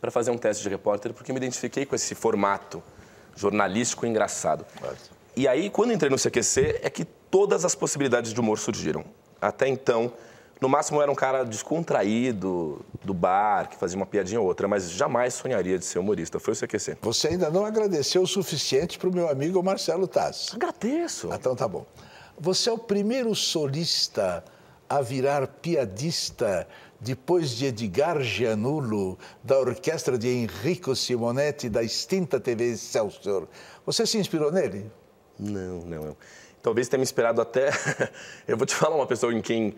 para 0.00 0.10
fazer 0.10 0.30
um 0.30 0.36
teste 0.36 0.62
de 0.62 0.68
repórter 0.68 1.12
porque 1.12 1.32
me 1.32 1.38
identifiquei 1.38 1.86
com 1.86 1.94
esse 1.94 2.14
formato 2.14 2.82
jornalístico 3.36 4.06
engraçado. 4.06 4.66
E 5.36 5.46
aí, 5.46 5.70
quando 5.70 5.92
entrei 5.92 6.10
no 6.10 6.16
CQC, 6.16 6.80
é 6.82 6.90
que 6.90 7.04
todas 7.04 7.64
as 7.64 7.74
possibilidades 7.74 8.32
de 8.32 8.40
humor 8.40 8.58
surgiram. 8.58 9.04
Até 9.40 9.68
então, 9.68 10.12
no 10.60 10.68
máximo 10.68 11.00
era 11.00 11.10
um 11.10 11.14
cara 11.14 11.44
descontraído 11.44 12.84
do 13.02 13.14
bar, 13.14 13.68
que 13.68 13.76
fazia 13.76 13.96
uma 13.96 14.06
piadinha 14.06 14.40
ou 14.40 14.46
outra, 14.46 14.68
mas 14.68 14.90
jamais 14.90 15.34
sonharia 15.34 15.78
de 15.78 15.84
ser 15.84 15.98
humorista. 15.98 16.38
Foi 16.38 16.52
o 16.52 16.56
CQC. 16.56 16.98
Você 17.00 17.28
ainda 17.28 17.50
não 17.50 17.64
agradeceu 17.64 18.22
o 18.22 18.26
suficiente 18.26 18.98
para 18.98 19.08
o 19.08 19.14
meu 19.14 19.28
amigo 19.28 19.62
Marcelo 19.62 20.06
Taz. 20.06 20.50
Agradeço. 20.54 21.30
Então 21.32 21.56
tá 21.56 21.66
bom. 21.66 21.86
Você 22.38 22.68
é 22.68 22.72
o 22.72 22.78
primeiro 22.78 23.34
solista 23.34 24.44
a 24.88 25.00
virar 25.00 25.46
piadista 25.46 26.66
depois 27.00 27.50
de 27.50 27.66
Edgar 27.66 28.20
Gianulo, 28.20 29.18
da 29.42 29.58
orquestra 29.58 30.18
de 30.18 30.28
Enrico 30.28 30.94
Simonetti, 30.94 31.68
da 31.70 31.82
extinta 31.82 32.38
TV 32.38 32.72
Excelsior. 32.72 33.48
Você 33.86 34.04
se 34.04 34.18
inspirou 34.18 34.52
nele? 34.52 34.90
Não, 35.38 35.80
não. 35.80 36.04
não. 36.04 36.16
Talvez 36.62 36.88
tenha 36.88 36.98
me 36.98 37.04
inspirado 37.04 37.40
até. 37.40 37.70
eu 38.46 38.56
vou 38.56 38.66
te 38.66 38.74
falar 38.74 38.96
uma 38.96 39.06
pessoa 39.06 39.32
em 39.32 39.40
quem. 39.40 39.74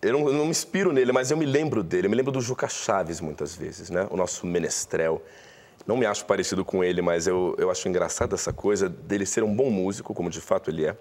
Eu 0.00 0.12
não, 0.12 0.28
eu 0.28 0.32
não, 0.34 0.44
me 0.44 0.50
inspiro 0.50 0.92
nele, 0.92 1.12
mas 1.12 1.30
eu 1.30 1.36
me 1.36 1.44
lembro 1.44 1.82
dele. 1.82 2.06
Eu 2.06 2.10
me 2.10 2.16
lembro 2.16 2.32
do 2.32 2.40
Juca 2.40 2.68
Chaves 2.68 3.20
muitas 3.20 3.54
vezes, 3.54 3.90
né? 3.90 4.06
O 4.10 4.16
nosso 4.16 4.46
menestrel. 4.46 5.22
Não 5.86 5.96
me 5.96 6.06
acho 6.06 6.24
parecido 6.24 6.64
com 6.64 6.82
ele, 6.82 7.00
mas 7.00 7.26
eu, 7.26 7.54
eu 7.58 7.70
acho 7.70 7.88
engraçado 7.88 8.34
essa 8.34 8.52
coisa 8.52 8.88
dele 8.88 9.24
ser 9.24 9.42
um 9.44 9.54
bom 9.54 9.70
músico, 9.70 10.12
como 10.14 10.28
de 10.30 10.40
fato 10.40 10.70
ele 10.70 10.86
é, 10.86 10.96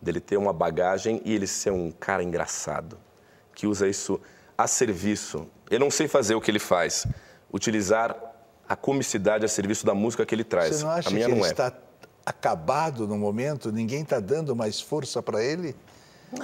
dele 0.00 0.20
ter 0.20 0.36
uma 0.36 0.52
bagagem 0.52 1.20
e 1.24 1.34
ele 1.34 1.46
ser 1.46 1.70
um 1.70 1.90
cara 1.90 2.22
engraçado, 2.22 2.98
que 3.54 3.66
usa 3.66 3.86
isso 3.86 4.20
a 4.56 4.66
serviço. 4.66 5.46
Eu 5.70 5.78
não 5.78 5.90
sei 5.90 6.08
fazer 6.08 6.34
o 6.34 6.40
que 6.40 6.50
ele 6.50 6.58
faz, 6.58 7.06
utilizar 7.52 8.16
a 8.68 8.74
comicidade 8.74 9.44
a 9.44 9.48
serviço 9.48 9.86
da 9.86 9.94
música 9.94 10.26
que 10.26 10.34
ele 10.34 10.44
traz. 10.44 10.76
Você 10.76 10.84
não 10.84 10.90
acha 10.90 11.08
a 11.08 11.12
minha 11.12 11.26
que 11.26 11.30
não 11.30 11.38
ele 11.38 11.46
é. 11.46 11.50
está 11.50 11.72
acabado 12.26 13.06
no 13.06 13.16
momento? 13.16 13.72
Ninguém 13.72 14.02
está 14.02 14.20
dando 14.20 14.54
mais 14.54 14.80
força 14.80 15.22
para 15.22 15.42
ele? 15.42 15.74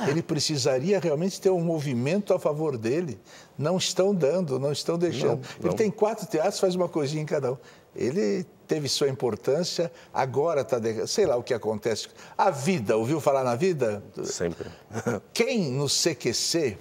Ele 0.09 0.23
precisaria 0.23 0.99
realmente 0.99 1.41
ter 1.41 1.51
um 1.51 1.61
movimento 1.61 2.33
a 2.33 2.39
favor 2.39 2.79
dele. 2.79 3.21
Não 3.59 3.77
estão 3.77 4.15
dando, 4.15 4.59
não 4.59 4.73
estão 4.73 4.97
deixando. 4.97 5.43
Não, 5.43 5.57
Ele 5.61 5.69
não. 5.69 5.75
tem 5.75 5.91
quatro 5.91 6.27
teatros, 6.27 6.59
faz 6.59 6.75
uma 6.75 6.89
coisinha 6.89 7.23
em 7.23 7.27
cada 7.27 7.53
um. 7.53 7.59
Ele 7.95 8.45
teve 8.67 8.89
sua 8.89 9.09
importância, 9.09 9.93
agora 10.13 10.63
está. 10.63 10.79
De... 10.79 11.07
Sei 11.07 11.27
lá 11.27 11.37
o 11.37 11.43
que 11.43 11.53
acontece. 11.53 12.09
A 12.37 12.51
vida, 12.51 12.97
ouviu 12.97 13.21
falar 13.21 13.45
na 13.45 13.55
vida? 13.55 14.03
Sempre. 14.25 14.69
Quem 15.33 15.71
no 15.71 15.87
CQC 15.87 16.79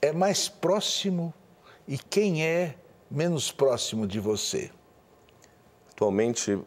é 0.00 0.12
mais 0.12 0.48
próximo 0.48 1.34
e 1.88 1.98
quem 1.98 2.44
é 2.44 2.74
menos 3.10 3.50
próximo 3.50 4.06
de 4.06 4.20
você? 4.20 4.70
Atualmente, 5.90 6.58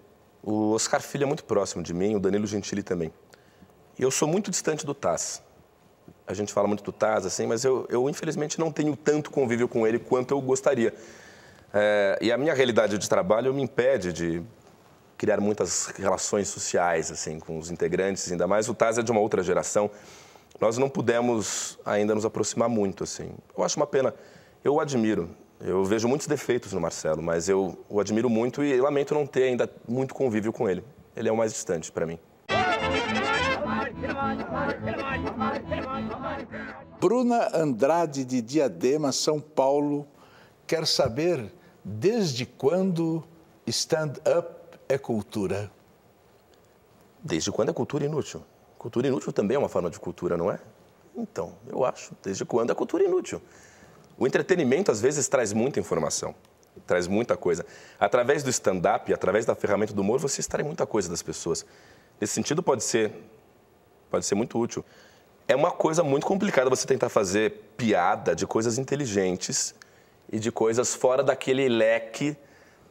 o 0.41 0.71
Oscar 0.71 1.01
Filho 1.01 1.23
é 1.23 1.25
muito 1.25 1.43
próximo 1.43 1.83
de 1.83 1.93
mim, 1.93 2.15
o 2.15 2.19
Danilo 2.19 2.47
Gentili 2.47 2.81
também. 2.81 3.11
E 3.99 4.01
eu 4.01 4.09
sou 4.09 4.29
muito 4.29 4.49
distante 4.49 4.85
do 4.85 4.93
Taz. 4.93 5.43
A 6.25 6.33
gente 6.33 6.53
fala 6.53 6.69
muito 6.69 6.81
do 6.81 6.91
Taz, 6.91 7.25
assim, 7.25 7.45
mas 7.45 7.65
eu, 7.65 7.85
eu 7.89 8.09
infelizmente 8.09 8.57
não 8.57 8.71
tenho 8.71 8.95
tanto 8.95 9.29
convívio 9.29 9.67
com 9.67 9.85
ele 9.85 9.99
quanto 9.99 10.33
eu 10.33 10.39
gostaria. 10.39 10.93
É, 11.73 12.17
e 12.21 12.31
a 12.31 12.37
minha 12.37 12.53
realidade 12.53 12.97
de 12.97 13.09
trabalho 13.09 13.53
me 13.53 13.61
impede 13.61 14.13
de 14.13 14.41
criar 15.17 15.41
muitas 15.41 15.87
relações 15.97 16.47
sociais, 16.47 17.11
assim, 17.11 17.41
com 17.41 17.57
os 17.57 17.69
integrantes, 17.69 18.31
ainda 18.31 18.47
mais 18.47 18.69
o 18.69 18.73
Taz 18.73 18.97
é 18.97 19.03
de 19.03 19.11
uma 19.11 19.19
outra 19.19 19.43
geração. 19.43 19.91
Nós 20.61 20.77
não 20.77 20.89
pudemos 20.89 21.77
ainda 21.85 22.15
nos 22.15 22.23
aproximar 22.23 22.69
muito, 22.69 23.03
assim. 23.03 23.33
Eu 23.57 23.65
acho 23.65 23.77
uma 23.77 23.87
pena. 23.87 24.15
Eu 24.63 24.75
o 24.75 24.79
admiro. 24.79 25.29
Eu 25.59 25.83
vejo 25.83 26.07
muitos 26.07 26.25
defeitos 26.25 26.71
no 26.71 26.79
Marcelo, 26.79 27.21
mas 27.21 27.49
eu 27.49 27.77
o 27.89 27.99
admiro 27.99 28.29
muito 28.29 28.63
e 28.63 28.79
lamento 28.79 29.13
não 29.13 29.27
ter 29.27 29.43
ainda 29.43 29.69
muito 29.85 30.15
convívio 30.15 30.53
com 30.53 30.69
ele. 30.69 30.85
Ele 31.17 31.27
é 31.27 31.31
o 31.33 31.35
mais 31.35 31.51
distante 31.51 31.91
para 31.91 32.05
mim. 32.05 32.17
Bruna 36.99 37.49
Andrade 37.53 38.25
de 38.25 38.41
Diadema, 38.41 39.11
São 39.11 39.39
Paulo, 39.39 40.07
quer 40.67 40.85
saber 40.85 41.51
desde 41.83 42.45
quando 42.45 43.23
stand-up 43.65 44.77
é 44.87 44.97
cultura. 44.97 45.71
Desde 47.23 47.51
quando 47.51 47.69
é 47.69 47.73
cultura 47.73 48.05
inútil? 48.05 48.43
Cultura 48.77 49.07
inútil 49.07 49.31
também 49.31 49.55
é 49.55 49.59
uma 49.59 49.69
forma 49.69 49.89
de 49.89 49.99
cultura, 49.99 50.37
não 50.37 50.51
é? 50.51 50.59
Então, 51.15 51.53
eu 51.67 51.83
acho. 51.83 52.13
Desde 52.23 52.45
quando 52.45 52.71
é 52.71 52.75
cultura 52.75 53.03
inútil? 53.03 53.41
O 54.17 54.25
entretenimento, 54.25 54.91
às 54.91 55.01
vezes, 55.01 55.27
traz 55.27 55.53
muita 55.53 55.79
informação, 55.79 56.35
traz 56.85 57.07
muita 57.07 57.37
coisa. 57.37 57.65
Através 57.99 58.43
do 58.43 58.49
stand-up, 58.49 59.13
através 59.13 59.45
da 59.45 59.55
ferramenta 59.55 59.93
do 59.93 60.01
humor, 60.01 60.19
você 60.19 60.41
extrai 60.41 60.63
muita 60.63 60.85
coisa 60.85 61.09
das 61.09 61.21
pessoas. 61.21 61.65
Nesse 62.19 62.33
sentido, 62.33 62.61
pode 62.61 62.83
ser, 62.83 63.13
pode 64.09 64.25
ser 64.25 64.35
muito 64.35 64.57
útil. 64.59 64.83
É 65.47 65.55
uma 65.55 65.71
coisa 65.71 66.03
muito 66.03 66.25
complicada 66.25 66.69
você 66.69 66.85
tentar 66.85 67.09
fazer 67.09 67.73
piada 67.75 68.35
de 68.35 68.45
coisas 68.45 68.77
inteligentes 68.77 69.73
e 70.31 70.39
de 70.39 70.51
coisas 70.51 70.93
fora 70.93 71.23
daquele 71.23 71.67
leque 71.67 72.37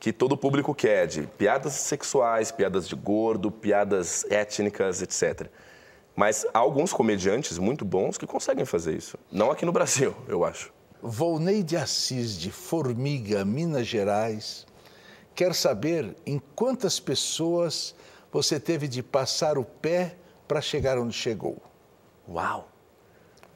que 0.00 0.12
todo 0.12 0.36
público 0.36 0.74
quer, 0.74 1.06
de 1.06 1.22
piadas 1.22 1.72
sexuais, 1.74 2.52
piadas 2.52 2.88
de 2.88 2.94
gordo, 2.94 3.50
piadas 3.50 4.24
étnicas, 4.30 5.02
etc. 5.02 5.48
Mas 6.14 6.46
há 6.52 6.58
alguns 6.58 6.92
comediantes 6.92 7.58
muito 7.58 7.84
bons 7.84 8.18
que 8.18 8.26
conseguem 8.26 8.64
fazer 8.64 8.96
isso. 8.96 9.16
Não 9.30 9.50
aqui 9.50 9.64
no 9.64 9.72
Brasil, 9.72 10.14
eu 10.26 10.44
acho. 10.44 10.72
Volney 11.00 11.62
de 11.62 11.76
Assis, 11.76 12.36
de 12.36 12.50
Formiga, 12.50 13.44
Minas 13.44 13.86
Gerais, 13.86 14.66
quer 15.34 15.54
saber 15.54 16.16
em 16.26 16.40
quantas 16.56 16.98
pessoas 16.98 17.94
você 18.32 18.58
teve 18.58 18.88
de 18.88 19.02
passar 19.02 19.56
o 19.56 19.64
pé 19.64 20.16
para 20.48 20.60
chegar 20.62 20.98
onde 20.98 21.14
chegou. 21.14 21.58
Uau! 22.28 22.68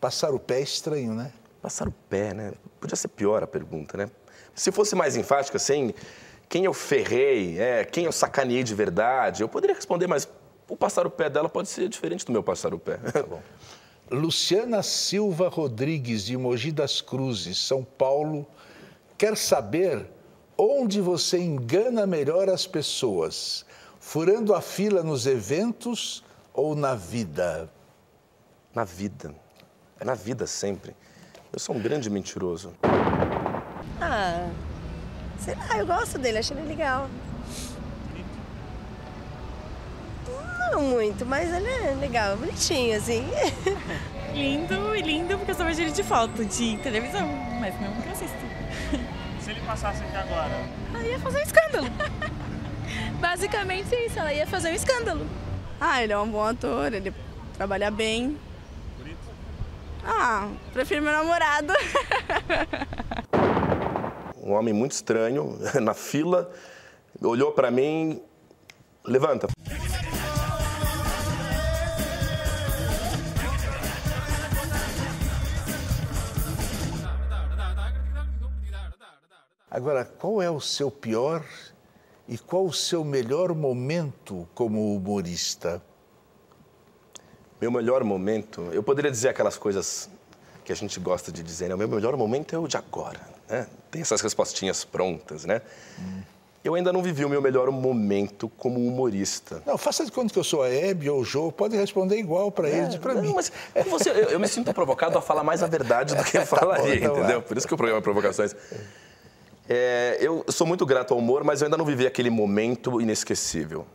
Passar 0.01 0.35
o 0.35 0.39
pé 0.39 0.61
é 0.61 0.63
estranho, 0.63 1.15
né? 1.15 1.33
Passar 1.63 1.89
o 1.89 1.93
pé, 2.11 2.35
né? 2.35 2.53
Podia 2.79 2.97
ser 2.97 3.09
pior 3.09 3.43
a 3.43 3.47
pergunta, 3.47 3.97
né? 3.97 4.11
Se 4.55 4.71
fosse 4.71 4.95
mais 4.95 5.17
enfática, 5.17 5.57
assim, 5.57 5.95
quem 6.49 6.67
eu 6.67 6.75
ferrei, 6.75 7.59
é, 7.59 7.85
quem 7.85 8.05
eu 8.05 8.13
sacaneei 8.13 8.63
de 8.63 8.75
verdade, 8.75 9.43
eu 9.43 9.49
poderia 9.49 9.75
responder, 9.75 10.07
mas 10.07 10.29
o 10.69 10.77
passar 10.77 11.07
o 11.07 11.11
pé 11.11 11.31
dela 11.31 11.49
pode 11.49 11.69
ser 11.69 11.89
diferente 11.89 12.27
do 12.27 12.33
meu 12.33 12.43
passar 12.43 12.75
o 12.75 12.79
pé. 12.79 12.99
Tá 12.99 13.23
bom. 13.23 13.41
Luciana 14.11 14.83
Silva 14.83 15.49
Rodrigues, 15.49 16.25
de 16.25 16.37
Mogi 16.37 16.71
das 16.71 17.01
Cruzes, 17.01 17.59
São 17.59 17.83
Paulo, 17.83 18.47
quer 19.17 19.37
saber 19.37 20.07
onde 20.59 21.01
você 21.01 21.39
engana 21.39 22.07
melhor 22.07 22.51
as 22.51 22.67
pessoas, 22.67 23.65
furando 23.99 24.55
a 24.55 24.61
fila 24.61 25.03
nos 25.03 25.27
eventos 25.27 26.23
ou 26.55 26.75
na 26.75 26.95
vida? 26.95 27.71
Na 28.75 28.85
vida. 28.85 29.35
É 29.99 30.05
na 30.05 30.15
vida 30.15 30.47
sempre. 30.47 30.95
Eu 31.53 31.59
sou 31.59 31.75
um 31.77 31.81
grande 31.81 32.09
mentiroso. 32.11 32.73
Ah, 34.01 34.51
sei 35.39 35.55
lá, 35.55 35.79
eu 35.79 35.87
gosto 35.87 36.19
dele, 36.19 36.39
acho 36.39 36.53
ele 36.55 36.67
legal. 36.67 37.09
Não 40.59 40.83
muito, 40.83 41.27
mas 41.27 41.53
ele 41.53 41.69
é 41.69 41.95
legal, 41.95 42.37
bonitinho, 42.37 42.97
assim. 42.97 43.25
Lindo 44.33 44.97
e 44.97 45.03
lindo 45.03 45.37
porque 45.37 45.51
eu 45.51 45.55
só 45.55 45.65
vejo 45.65 45.83
ele 45.83 45.93
de 45.93 46.03
foto, 46.03 46.43
de 46.43 46.79
televisão, 46.79 47.29
mas 47.61 47.79
não 47.79 47.93
que 48.01 48.09
eu 48.09 48.13
assisto. 48.13 48.37
Se 49.41 49.51
ele 49.51 49.61
passasse 49.61 50.03
aqui 50.03 50.17
agora, 50.17 50.55
Ela 50.95 51.05
ia 51.05 51.19
fazer 51.19 51.39
um 51.39 51.43
escândalo. 51.43 51.87
Basicamente 53.21 53.95
isso, 53.95 54.19
ela 54.19 54.33
ia 54.33 54.47
fazer 54.47 54.71
um 54.71 54.75
escândalo. 54.75 55.27
Ah, 55.85 56.01
ele 56.01 56.13
é 56.13 56.19
um 56.19 56.31
bom 56.31 56.45
ator, 56.45 56.93
ele 56.93 57.13
trabalha 57.57 57.91
bem. 57.91 58.39
Bonito? 58.97 59.19
Ah, 60.05 60.49
prefiro 60.73 61.03
meu 61.03 61.11
namorado. 61.11 61.73
um 64.41 64.53
homem 64.53 64.73
muito 64.73 64.93
estranho, 64.93 65.59
na 65.83 65.93
fila, 65.93 66.53
olhou 67.21 67.51
para 67.51 67.69
mim, 67.69 68.23
levanta. 69.05 69.49
Agora, 79.69 80.05
qual 80.05 80.41
é 80.41 80.49
o 80.49 80.61
seu 80.61 80.93
pior 80.93 81.43
e 82.33 82.39
qual 82.39 82.65
o 82.65 82.73
seu 82.73 83.05
melhor 83.05 83.55
momento 83.55 84.49
como 84.55 84.97
humorista? 84.97 85.83
Meu 87.61 87.71
melhor 87.71 88.03
momento, 88.03 88.71
eu 88.73 88.83
poderia 88.83 89.11
dizer 89.11 89.29
aquelas 89.29 89.59
coisas 89.59 90.09
que 90.65 90.73
a 90.73 90.75
gente 90.75 90.99
gosta 90.99 91.31
de 91.31 91.43
dizer, 91.43 91.69
né? 91.69 91.75
O 91.75 91.79
meu 91.79 91.87
melhor 91.89 92.17
momento 92.17 92.57
é 92.57 92.59
o 92.59 92.67
de 92.67 92.79
agora, 92.79 93.21
né? 93.47 93.67
Tem 93.91 94.01
essas 94.01 94.23
respostinhas 94.23 94.83
prontas, 94.83 95.45
né? 95.45 95.61
Eu 96.65 96.75
ainda 96.75 96.91
não 96.91 97.03
vivi 97.03 97.23
o 97.23 97.29
meu 97.29 97.43
melhor 97.43 97.71
momento 97.71 98.49
como 98.57 98.81
humorista. 98.81 99.63
Não, 99.67 99.77
faça 99.77 100.03
de 100.03 100.11
conta 100.11 100.33
que 100.33 100.39
eu 100.39 100.45
sou 100.45 100.63
a 100.63 100.71
Hebe 100.71 101.11
ou 101.11 101.21
o 101.21 101.25
Jô, 101.25 101.53
pode 101.53 101.77
responder 101.77 102.17
igual 102.17 102.51
para 102.51 102.71
eles 102.71 102.95
e 102.95 102.99
para 102.99 103.15
mim. 103.15 103.35
mas 103.35 103.53
você, 103.91 104.09
eu, 104.09 104.31
eu 104.31 104.41
me 104.41 104.49
sinto 104.49 104.73
provocado 104.73 105.19
a 105.19 105.21
falar 105.21 105.45
mais 105.45 105.63
a 105.63 105.67
verdade 105.67 106.15
do 106.17 106.25
que 106.25 106.39
Tá 106.41 106.47
falaria, 106.47 106.85
bom, 106.85 106.93
então 106.95 107.19
entendeu? 107.19 107.41
vai. 107.41 107.49
Por 107.49 107.59
isso 107.59 107.69
que 107.69 107.75
o 107.75 107.77
programa 107.77 107.99
é 108.01 108.03
Provocações. 108.03 108.57
É, 109.69 110.19
eu 110.21 110.45
sou 110.49 110.67
muito 110.67 110.85
grato 110.85 111.15
ao 111.15 111.19
humor, 111.19 111.45
mas 111.45 111.61
eu 111.61 111.67
ainda 111.67 111.77
não 111.77 111.85
vivi 111.85 112.07
aquele 112.07 112.31
momento 112.31 113.01
inesquecível. 113.01 113.87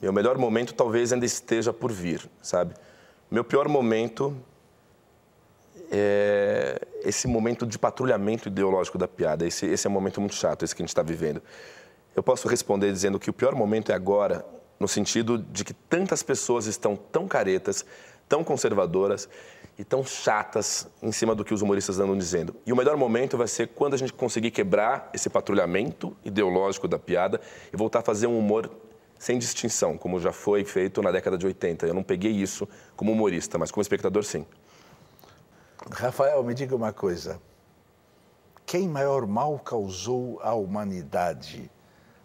Meu 0.00 0.12
melhor 0.12 0.36
momento 0.36 0.74
talvez 0.74 1.12
ainda 1.12 1.24
esteja 1.24 1.72
por 1.72 1.92
vir, 1.92 2.28
sabe? 2.42 2.74
Meu 3.30 3.44
pior 3.44 3.68
momento 3.68 4.36
é 5.90 6.80
esse 7.04 7.28
momento 7.28 7.64
de 7.64 7.78
patrulhamento 7.78 8.48
ideológico 8.48 8.98
da 8.98 9.06
piada. 9.06 9.46
Esse, 9.46 9.66
esse 9.66 9.86
é 9.86 9.90
um 9.90 9.92
momento 9.92 10.20
muito 10.20 10.34
chato, 10.34 10.64
esse 10.64 10.74
que 10.74 10.82
a 10.82 10.84
gente 10.84 10.90
está 10.90 11.02
vivendo. 11.02 11.40
Eu 12.14 12.22
posso 12.22 12.48
responder 12.48 12.90
dizendo 12.90 13.18
que 13.18 13.30
o 13.30 13.32
pior 13.32 13.54
momento 13.54 13.92
é 13.92 13.94
agora, 13.94 14.44
no 14.80 14.88
sentido 14.88 15.38
de 15.38 15.64
que 15.64 15.72
tantas 15.72 16.22
pessoas 16.22 16.66
estão 16.66 16.96
tão 16.96 17.28
caretas, 17.28 17.86
tão 18.28 18.42
conservadoras 18.44 19.28
e 19.78 19.84
tão 19.84 20.04
chatas 20.04 20.88
em 21.02 21.12
cima 21.12 21.34
do 21.34 21.44
que 21.44 21.52
os 21.52 21.62
humoristas 21.62 22.00
andam 22.00 22.16
dizendo. 22.16 22.56
E 22.64 22.72
o 22.72 22.76
melhor 22.76 22.96
momento 22.96 23.36
vai 23.36 23.46
ser 23.46 23.68
quando 23.68 23.94
a 23.94 23.96
gente 23.96 24.12
conseguir 24.12 24.50
quebrar 24.50 25.10
esse 25.12 25.28
patrulhamento 25.28 26.16
ideológico 26.24 26.88
da 26.88 26.98
piada 26.98 27.40
e 27.72 27.76
voltar 27.76 27.98
a 27.98 28.02
fazer 28.02 28.26
um 28.26 28.38
humor 28.38 28.70
sem 29.18 29.38
distinção, 29.38 29.96
como 29.96 30.20
já 30.20 30.32
foi 30.32 30.64
feito 30.64 31.02
na 31.02 31.10
década 31.10 31.36
de 31.36 31.46
80. 31.46 31.86
Eu 31.86 31.94
não 31.94 32.02
peguei 32.02 32.32
isso 32.32 32.68
como 32.96 33.12
humorista, 33.12 33.58
mas 33.58 33.70
como 33.70 33.82
espectador, 33.82 34.24
sim. 34.24 34.46
Rafael, 35.90 36.42
me 36.42 36.54
diga 36.54 36.74
uma 36.74 36.92
coisa. 36.92 37.40
Quem 38.64 38.88
maior 38.88 39.26
mal 39.26 39.58
causou 39.58 40.40
à 40.42 40.54
humanidade? 40.54 41.70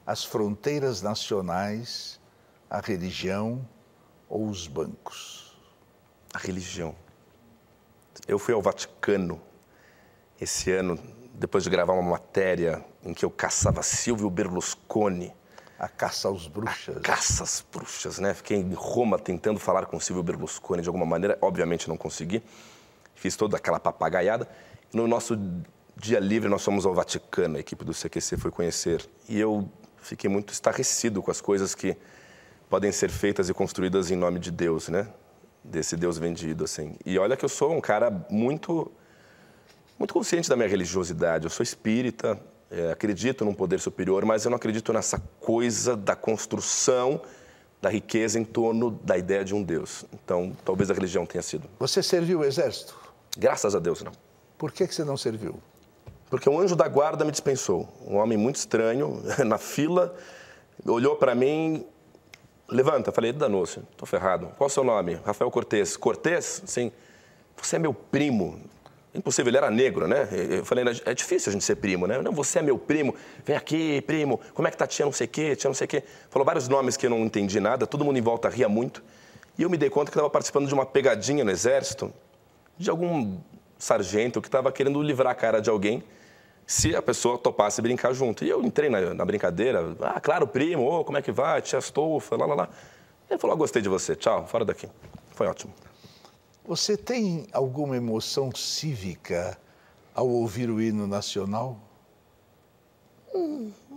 As 0.06 0.24
fronteiras 0.24 1.02
nacionais, 1.02 2.20
a 2.70 2.80
religião 2.80 3.66
ou 4.28 4.48
os 4.48 4.68
bancos? 4.68 5.41
A 6.34 6.38
religião. 6.38 6.96
Eu 8.28 8.40
fui 8.40 8.54
ao 8.54 8.62
Vaticano 8.62 9.42
esse 10.40 10.72
ano, 10.72 10.98
depois 11.34 11.64
de 11.64 11.70
gravar 11.70 11.94
uma 11.94 12.12
matéria 12.12 12.84
em 13.04 13.14
que 13.14 13.26
eu 13.26 13.30
caçava 13.30 13.84
Silvio 13.84 14.30
Berlusconi. 14.30 15.34
A 15.78 15.88
caça 15.88 16.28
aos 16.28 16.48
bruxas. 16.48 17.02
Caça 17.02 17.44
às 17.44 17.66
bruxas, 17.74 18.20
né? 18.20 18.34
Fiquei 18.36 18.58
em 18.58 18.74
Roma 18.74 19.18
tentando 19.18 19.60
falar 19.60 19.88
com 19.88 20.00
Silvio 20.00 20.22
Berlusconi 20.22 20.82
de 20.82 20.88
alguma 20.88 21.06
maneira, 21.06 21.38
obviamente 21.42 21.90
não 21.90 21.98
consegui. 21.98 22.44
Fiz 23.16 23.36
toda 23.36 23.58
aquela 23.58 23.80
papagaiada. 23.80 24.48
No 24.94 25.08
nosso 25.08 25.38
dia 25.98 26.20
livre, 26.20 26.48
nós 26.50 26.64
fomos 26.64 26.86
ao 26.86 26.94
Vaticano, 26.94 27.58
a 27.58 27.60
equipe 27.60 27.84
do 27.84 27.94
CQC 27.94 28.38
foi 28.38 28.52
conhecer. 28.52 29.08
E 29.28 29.40
eu 29.40 29.68
fiquei 29.98 30.30
muito 30.30 30.54
estarrecido 30.54 31.22
com 31.22 31.32
as 31.32 31.42
coisas 31.42 31.74
que 31.74 31.98
podem 32.70 32.92
ser 32.92 33.10
feitas 33.10 33.50
e 33.50 33.54
construídas 33.54 34.12
em 34.12 34.16
nome 34.16 34.40
de 34.40 34.52
Deus, 34.52 34.88
né? 34.88 35.08
Desse 35.64 35.96
Deus 35.96 36.18
vendido, 36.18 36.64
assim. 36.64 36.96
E 37.06 37.20
olha 37.20 37.38
que 37.38 37.46
eu 37.46 37.50
sou 37.50 37.72
um 37.72 37.82
cara 37.82 38.10
muito, 38.30 38.92
muito 39.98 40.14
consciente 40.14 40.50
da 40.50 40.56
minha 40.56 40.68
religiosidade. 40.68 41.46
Eu 41.46 41.50
sou 41.50 41.64
espírita, 41.64 42.40
é, 42.70 42.92
acredito 42.92 43.46
num 43.46 43.54
poder 43.54 43.80
superior, 43.80 44.26
mas 44.26 44.46
eu 44.46 44.50
não 44.50 44.56
acredito 44.56 44.92
nessa 44.92 45.20
coisa 45.40 45.96
da 45.96 46.16
construção 46.16 47.22
da 47.82 47.90
riqueza 47.90 48.40
em 48.40 48.46
torno 48.46 48.92
da 48.92 49.18
ideia 49.18 49.44
de 49.44 49.56
um 49.56 49.64
Deus. 49.64 50.06
Então, 50.14 50.56
talvez 50.64 50.92
a 50.92 50.94
religião 50.94 51.26
tenha 51.26 51.42
sido. 51.42 51.68
Você 51.80 52.04
serviu 52.04 52.40
o 52.40 52.46
exército? 52.46 52.96
Graças 53.38 53.76
a 53.76 53.80
Deus, 53.80 54.04
não. 54.04 54.12
Por 54.58 54.72
que, 54.72 54.88
que 54.88 54.94
você 54.94 55.04
não 55.04 55.18
serviu? 55.18 55.60
Porque 56.30 56.50
um 56.50 56.60
anjo 56.60 56.76
da 56.76 56.88
guarda 56.88 57.26
me 57.26 57.32
dispensou. 57.32 57.90
Um 58.08 58.18
homem 58.18 58.38
muito 58.38 58.58
estranho, 58.58 59.22
na 59.46 59.58
fila, 59.58 60.16
olhou 60.86 61.16
para 61.16 61.34
mim, 61.34 61.86
levanta. 62.72 63.12
Falei, 63.12 63.32
danou-se, 63.32 63.82
tô 63.98 64.06
ferrado. 64.06 64.48
Qual 64.58 64.68
o 64.68 64.70
seu 64.70 64.84
nome? 64.84 65.20
Rafael 65.26 65.52
Cortez. 65.52 65.98
Cortez? 65.98 66.64
Sim. 66.66 66.92
Você 67.62 67.76
é 67.76 67.80
meu 67.80 67.94
primo. 67.94 68.60
Impossível, 69.14 69.50
ele 69.50 69.58
era 69.58 69.70
negro, 69.70 70.08
né? 70.08 70.28
Eu 70.50 70.64
falei, 70.64 70.86
é 71.06 71.14
difícil 71.14 71.50
a 71.50 71.54
gente 71.54 71.66
ser 71.66 71.76
primo, 71.76 72.08
né? 72.08 72.22
Não, 72.22 72.32
você 72.32 72.60
é 72.60 72.62
meu 72.62 72.78
primo. 72.78 73.14
Vem 73.46 73.58
aqui, 73.58 74.02
primo. 74.02 74.40
Como 74.54 74.68
é 74.68 74.72
que 74.72 74.78
tá 74.78 74.88
tia 74.88 75.06
não 75.06 75.12
sei 75.12 75.28
o 75.28 75.30
quê, 75.30 75.56
tia 75.56 75.68
não 75.68 75.76
sei 75.76 75.86
o 75.86 75.88
quê. 75.88 76.04
Falou 76.30 76.46
vários 76.46 76.70
nomes 76.70 76.96
que 76.96 77.06
eu 77.06 77.10
não 77.10 77.20
entendi 77.20 77.60
nada. 77.60 77.86
Todo 77.86 78.06
mundo 78.06 78.18
em 78.18 78.22
volta 78.22 78.48
ria 78.48 78.70
muito. 78.70 79.04
E 79.58 79.64
eu 79.64 79.70
me 79.70 79.78
dei 79.78 79.90
conta 79.90 80.10
que 80.10 80.16
estava 80.16 80.30
participando 80.30 80.66
de 80.66 80.74
uma 80.74 80.86
pegadinha 80.86 81.44
no 81.44 81.52
exército 81.52 82.14
de 82.78 82.90
algum 82.90 83.38
sargento 83.78 84.42
que 84.42 84.48
estava 84.48 84.72
querendo 84.72 85.02
livrar 85.02 85.34
a 85.34 85.36
cara 85.36 85.60
de 85.60 85.70
alguém 85.70 86.04
se 86.66 86.96
a 86.96 87.02
pessoa 87.02 87.38
topasse 87.38 87.82
brincar 87.82 88.14
junto. 88.14 88.46
E 88.46 88.50
eu 88.50 88.64
entrei 88.64 88.90
na, 88.90 89.14
na 89.14 89.26
brincadeira. 89.26 89.96
Ah, 90.02 90.20
claro, 90.20 90.48
primo. 90.48 90.86
Ô, 90.86 91.04
como 91.04 91.18
é 91.18 91.22
que 91.22 91.32
vai? 91.32 91.62
Tia 91.62 91.80
Stolfa, 91.80 92.36
lá, 92.36 92.46
lá, 92.46 92.56
lá. 92.56 92.70
Ele 93.30 93.40
falou, 93.40 93.56
ah, 93.56 93.58
gostei 93.58 93.82
de 93.82 93.90
você. 93.90 94.16
Tchau, 94.16 94.48
fora 94.48 94.66
daqui. 94.66 94.88
Foi 95.32 95.48
ótimo. 95.48 95.74
Você 96.66 96.96
tem 96.96 97.48
alguma 97.52 97.98
emoção 97.98 98.54
cívica 98.56 99.58
ao 100.14 100.28
ouvir 100.28 100.70
o 100.70 100.82
hino 100.82 101.08
nacional? 101.08 101.80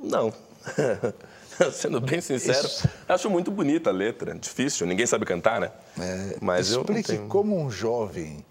Não. 0.04 0.32
Sendo 1.72 2.00
bem 2.00 2.20
sincero, 2.20 2.66
Isso. 2.66 2.88
acho 3.08 3.30
muito 3.30 3.50
bonita 3.50 3.90
a 3.90 3.92
letra. 3.92 4.34
Difícil, 4.34 4.86
ninguém 4.86 5.06
sabe 5.06 5.24
cantar, 5.24 5.60
né? 5.60 5.70
É, 5.98 6.36
Mas 6.40 6.72
eu 6.72 6.80
explique 6.80 7.12
tenho... 7.12 7.28
como 7.28 7.56
um 7.56 7.70
jovem, 7.70 8.44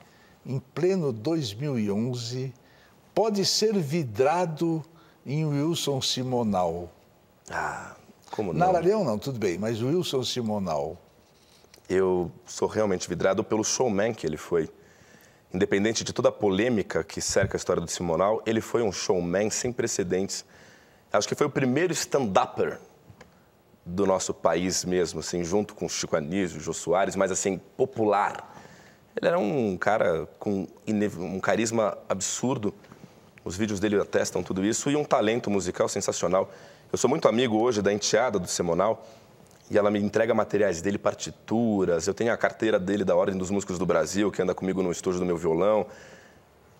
em 0.46 0.60
pleno 0.60 1.12
2011, 1.12 2.54
pode 3.14 3.46
ser 3.46 3.74
vidrado 3.78 4.84
em 5.26 5.46
Wilson 5.46 6.02
Simonal. 6.02 6.92
Ah, 7.50 7.96
como 8.32 8.54
não? 8.54 8.60
Nara 8.60 8.80
Leão 8.80 9.04
não, 9.04 9.18
tudo 9.18 9.40
bem, 9.40 9.58
mas 9.58 9.82
Wilson 9.82 10.24
Simonal. 10.24 10.98
Eu 11.90 12.32
sou 12.46 12.68
realmente 12.68 13.08
vidrado 13.08 13.44
pelo 13.44 13.64
showman 13.64 14.14
que 14.14 14.26
ele 14.26 14.38
foi. 14.38 14.70
Independente 15.54 16.04
de 16.04 16.12
toda 16.12 16.30
a 16.30 16.32
polêmica 16.32 17.04
que 17.04 17.22
cerca 17.22 17.56
a 17.56 17.60
história 17.60 17.82
do 17.82 17.88
Simonal, 17.88 18.42
ele 18.46 18.60
foi 18.60 18.82
um 18.82 18.92
showman 18.92 19.50
sem 19.50 19.72
precedentes. 19.72 20.44
Acho 21.12 21.28
que 21.28 21.36
foi 21.36 21.46
o 21.46 21.50
primeiro 21.50 21.94
stand-upper 21.94 22.80
do 23.86 24.06
nosso 24.08 24.34
país 24.34 24.84
mesmo, 24.84 25.20
assim, 25.20 25.44
junto 25.44 25.76
com 25.76 25.86
o 25.86 25.90
Chico 25.90 26.16
Anísio, 26.16 26.60
Jô 26.60 26.74
Soares, 26.74 27.16
mas 27.16 27.32
assim, 27.32 27.60
popular. 27.78 28.52
Ele 29.16 29.28
era 29.28 29.38
um 29.38 29.78
cara 29.78 30.28
com 30.40 30.68
um 30.88 31.40
carisma 31.40 31.98
absurdo. 32.10 32.74
Os 33.46 33.56
vídeos 33.58 33.80
dele 33.80 34.00
atestam 34.00 34.42
tudo 34.42 34.64
isso 34.64 34.90
e 34.90 34.96
um 34.96 35.04
talento 35.04 35.50
musical 35.50 35.90
sensacional. 35.90 36.50
Eu 36.92 36.98
sou 36.98 37.10
muito 37.10 37.28
amigo 37.28 37.58
hoje 37.60 37.82
da 37.82 37.92
enteada 37.92 38.40
do 38.40 38.48
Simonal 38.48 39.06
e 39.70 39.78
ela 39.78 39.92
me 39.92 40.00
entrega 40.00 40.34
materiais 40.34 40.82
dele, 40.82 40.98
partituras. 40.98 42.08
Eu 42.08 42.14
tenho 42.14 42.32
a 42.32 42.38
carteira 42.38 42.80
dele 42.80 43.04
da 43.04 43.16
Ordem 43.16 43.38
dos 43.38 43.50
Músicos 43.50 43.78
do 43.78 43.86
Brasil, 43.86 44.32
que 44.32 44.42
anda 44.42 44.54
comigo 44.54 44.82
no 44.82 44.92
estúdio 44.92 45.20
do 45.20 45.26
meu 45.26 45.36
violão. 45.38 45.86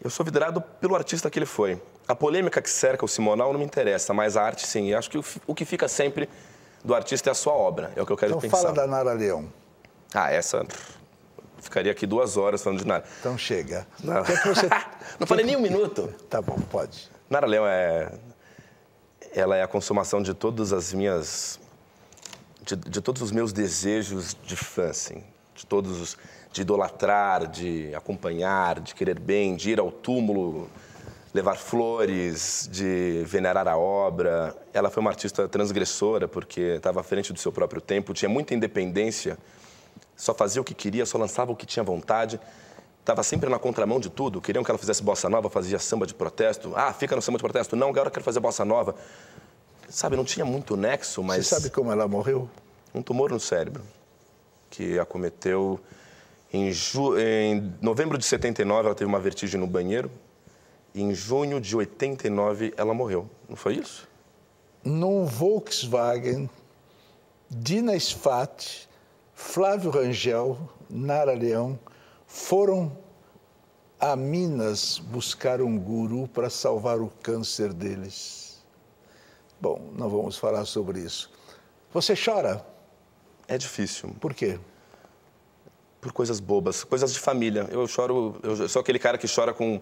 Eu 0.02 0.10
sou 0.10 0.26
vidrado 0.26 0.62
pelo 0.62 0.96
artista 0.96 1.30
que 1.30 1.40
ele 1.40 1.46
foi. 1.46 1.82
A 2.08 2.16
polêmica 2.16 2.62
que 2.62 2.70
cerca 2.70 3.04
o 3.06 3.08
Simonal 3.08 3.52
não 3.52 3.60
me 3.60 3.66
interessa, 3.66 4.14
mas 4.14 4.36
a 4.38 4.44
arte 4.44 4.66
sim. 4.68 4.88
E 4.90 4.96
acho 4.96 5.10
que 5.10 5.18
o, 5.48 5.56
que 5.56 5.66
fica 5.66 5.88
sempre 5.88 6.30
do 6.84 6.94
artista 6.94 7.30
é 7.30 7.32
a 7.32 7.36
sua 7.36 7.54
obra. 7.54 7.92
É 7.96 8.02
o 8.02 8.06
que 8.06 8.12
eu 8.12 8.18
quero 8.18 8.32
Então 8.32 8.42
pensar. 8.42 8.58
fala 8.58 8.74
da 8.74 8.86
Nara 8.88 9.14
Leão. 9.14 9.52
Ah, 10.14 10.32
essa. 10.32 10.66
Ficaria 11.64 11.94
aqui 11.94 12.06
duas 12.06 12.36
horas 12.36 12.62
falando 12.62 12.80
de 12.80 12.86
nada. 12.86 13.06
Então 13.22 13.38
chega. 13.38 13.88
Não, 14.04 14.22
você... 14.22 14.70
não 15.18 15.26
falei 15.26 15.46
nem 15.46 15.56
um 15.56 15.62
minuto. 15.62 16.14
Tá 16.30 16.42
bom, 16.42 16.58
pode. 16.70 17.10
Nara 17.30 17.48
Leão 17.48 17.66
é. 17.66 18.12
Ela 19.34 19.56
é 19.56 19.64
a 19.64 19.68
consumação 19.68 20.22
de 20.22 20.34
todas 20.34 20.74
as 20.74 20.94
minhas. 20.94 21.60
De, 22.62 22.76
de 22.76 23.02
todos 23.02 23.22
os 23.22 23.32
meus 23.32 23.54
desejos 23.54 24.36
de 24.44 24.58
fã, 24.58 24.90
assim. 24.90 25.24
De 25.56 25.66
todos 25.66 26.02
os. 26.02 26.18
De 26.52 26.62
idolatrar, 26.62 27.48
de 27.48 27.96
acompanhar, 27.96 28.82
de 28.82 28.94
querer 28.94 29.18
bem, 29.18 29.56
de 29.56 29.72
ir 29.72 29.80
ao 29.80 29.90
túmulo, 29.90 30.70
levar 31.34 31.56
flores, 31.56 32.70
de 32.70 33.24
venerar 33.26 33.70
a 33.70 33.78
obra. 33.78 34.54
Ela 34.74 34.90
foi 34.90 35.02
uma 35.02 35.10
artista 35.10 35.48
transgressora, 35.48 36.28
porque 36.28 36.62
estava 36.76 37.00
à 37.00 37.04
frente 37.04 37.32
do 37.32 37.40
seu 37.40 37.54
próprio 37.54 37.82
tempo, 37.82 38.14
tinha 38.14 38.30
muita 38.30 38.54
independência, 38.54 39.38
só 40.16 40.34
fazia 40.34 40.62
o 40.62 40.66
que 40.66 40.74
queria, 40.74 41.06
só 41.06 41.18
lançava 41.18 41.52
o 41.52 41.56
que 41.56 41.66
tinha 41.66 41.84
vontade. 41.84 42.40
Estava 43.00 43.22
sempre 43.24 43.50
na 43.50 43.60
contramão 43.60 44.00
de 44.00 44.10
tudo. 44.10 44.40
Queriam 44.40 44.64
que 44.64 44.72
ela 44.72 44.78
fizesse 44.78 45.04
bossa 45.04 45.28
nova, 45.30 45.50
fazia 45.50 45.78
samba 45.78 46.06
de 46.08 46.14
protesto. 46.14 46.72
Ah, 46.76 46.94
fica 46.94 47.16
no 47.16 47.22
samba 47.22 47.38
de 47.38 47.44
protesto. 47.44 47.76
Não, 47.76 47.90
agora 47.90 48.08
eu 48.08 48.12
quero 48.12 48.24
fazer 48.24 48.40
bossa 48.40 48.64
nova. 48.64 48.96
Sabe, 49.90 50.16
não 50.16 50.24
tinha 50.24 50.46
muito 50.46 50.78
nexo, 50.78 51.22
mas 51.22 51.46
Você 51.48 51.56
sabe 51.56 51.70
como 51.70 51.92
ela 51.92 52.08
morreu? 52.08 52.50
um 52.96 53.02
tumor 53.02 53.32
no 53.32 53.40
cérebro 53.40 53.84
que 54.70 54.98
acometeu 55.00 55.80
em, 56.52 56.72
ju... 56.72 57.18
em 57.20 57.74
novembro 57.82 58.18
de 58.18 58.26
79. 58.26 58.86
Ela 58.88 58.96
teve 58.96 59.08
uma 59.10 59.20
vertigem 59.20 59.60
no 59.60 59.68
banheiro 59.68 60.10
E 60.96 61.02
em 61.02 61.14
junho 61.14 61.60
de 61.60 61.76
89 61.76 62.74
ela 62.78 62.94
morreu. 62.94 63.30
Não 63.50 63.56
foi 63.56 63.76
isso? 63.76 64.08
Num 64.84 65.26
Volkswagen, 65.26 66.50
Dina 67.50 67.96
Sfat, 68.00 68.88
Flávio 69.44 69.92
Rangel, 69.92 70.58
Nara 70.90 71.34
Leão 71.34 71.78
foram 72.26 72.98
a 74.00 74.16
Minas 74.16 74.98
buscar 74.98 75.62
um 75.62 75.78
guru 75.78 76.28
para 76.30 76.50
salvar 76.50 77.00
o 77.00 77.10
câncer 77.22 77.72
deles. 77.72 78.64
Bom, 79.62 79.92
não 79.96 80.10
vamos 80.10 80.38
falar 80.38 80.66
sobre 80.66 81.02
isso. 81.02 81.30
Você 81.94 82.16
chora? 82.16 82.66
É 83.48 83.58
difícil. 83.58 84.16
Por 84.20 84.34
quê? 84.34 84.60
Por 86.02 86.12
coisas 86.14 86.40
bobas, 86.40 86.84
coisas 86.84 87.14
de 87.14 87.20
família. 87.20 87.68
Eu 87.70 87.86
choro, 87.86 88.40
eu 88.42 88.68
sou 88.68 88.80
aquele 88.80 88.98
cara 88.98 89.18
que 89.18 89.28
chora 89.28 89.54
com 89.54 89.80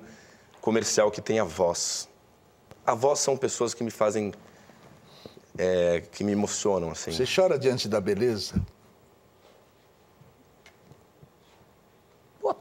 comercial 0.59 1.09
que 1.09 1.21
tem 1.21 1.39
avós. 1.39 2.09
Avós 2.85 3.19
são 3.19 3.37
pessoas 3.37 3.73
que 3.73 3.83
me 3.83 3.91
fazem, 3.91 4.33
é, 5.57 6.03
que 6.11 6.23
me 6.25 6.33
emocionam, 6.33 6.89
assim. 6.89 7.11
Você 7.11 7.25
chora 7.25 7.57
diante 7.57 7.87
da 7.87 8.01
beleza? 8.01 8.59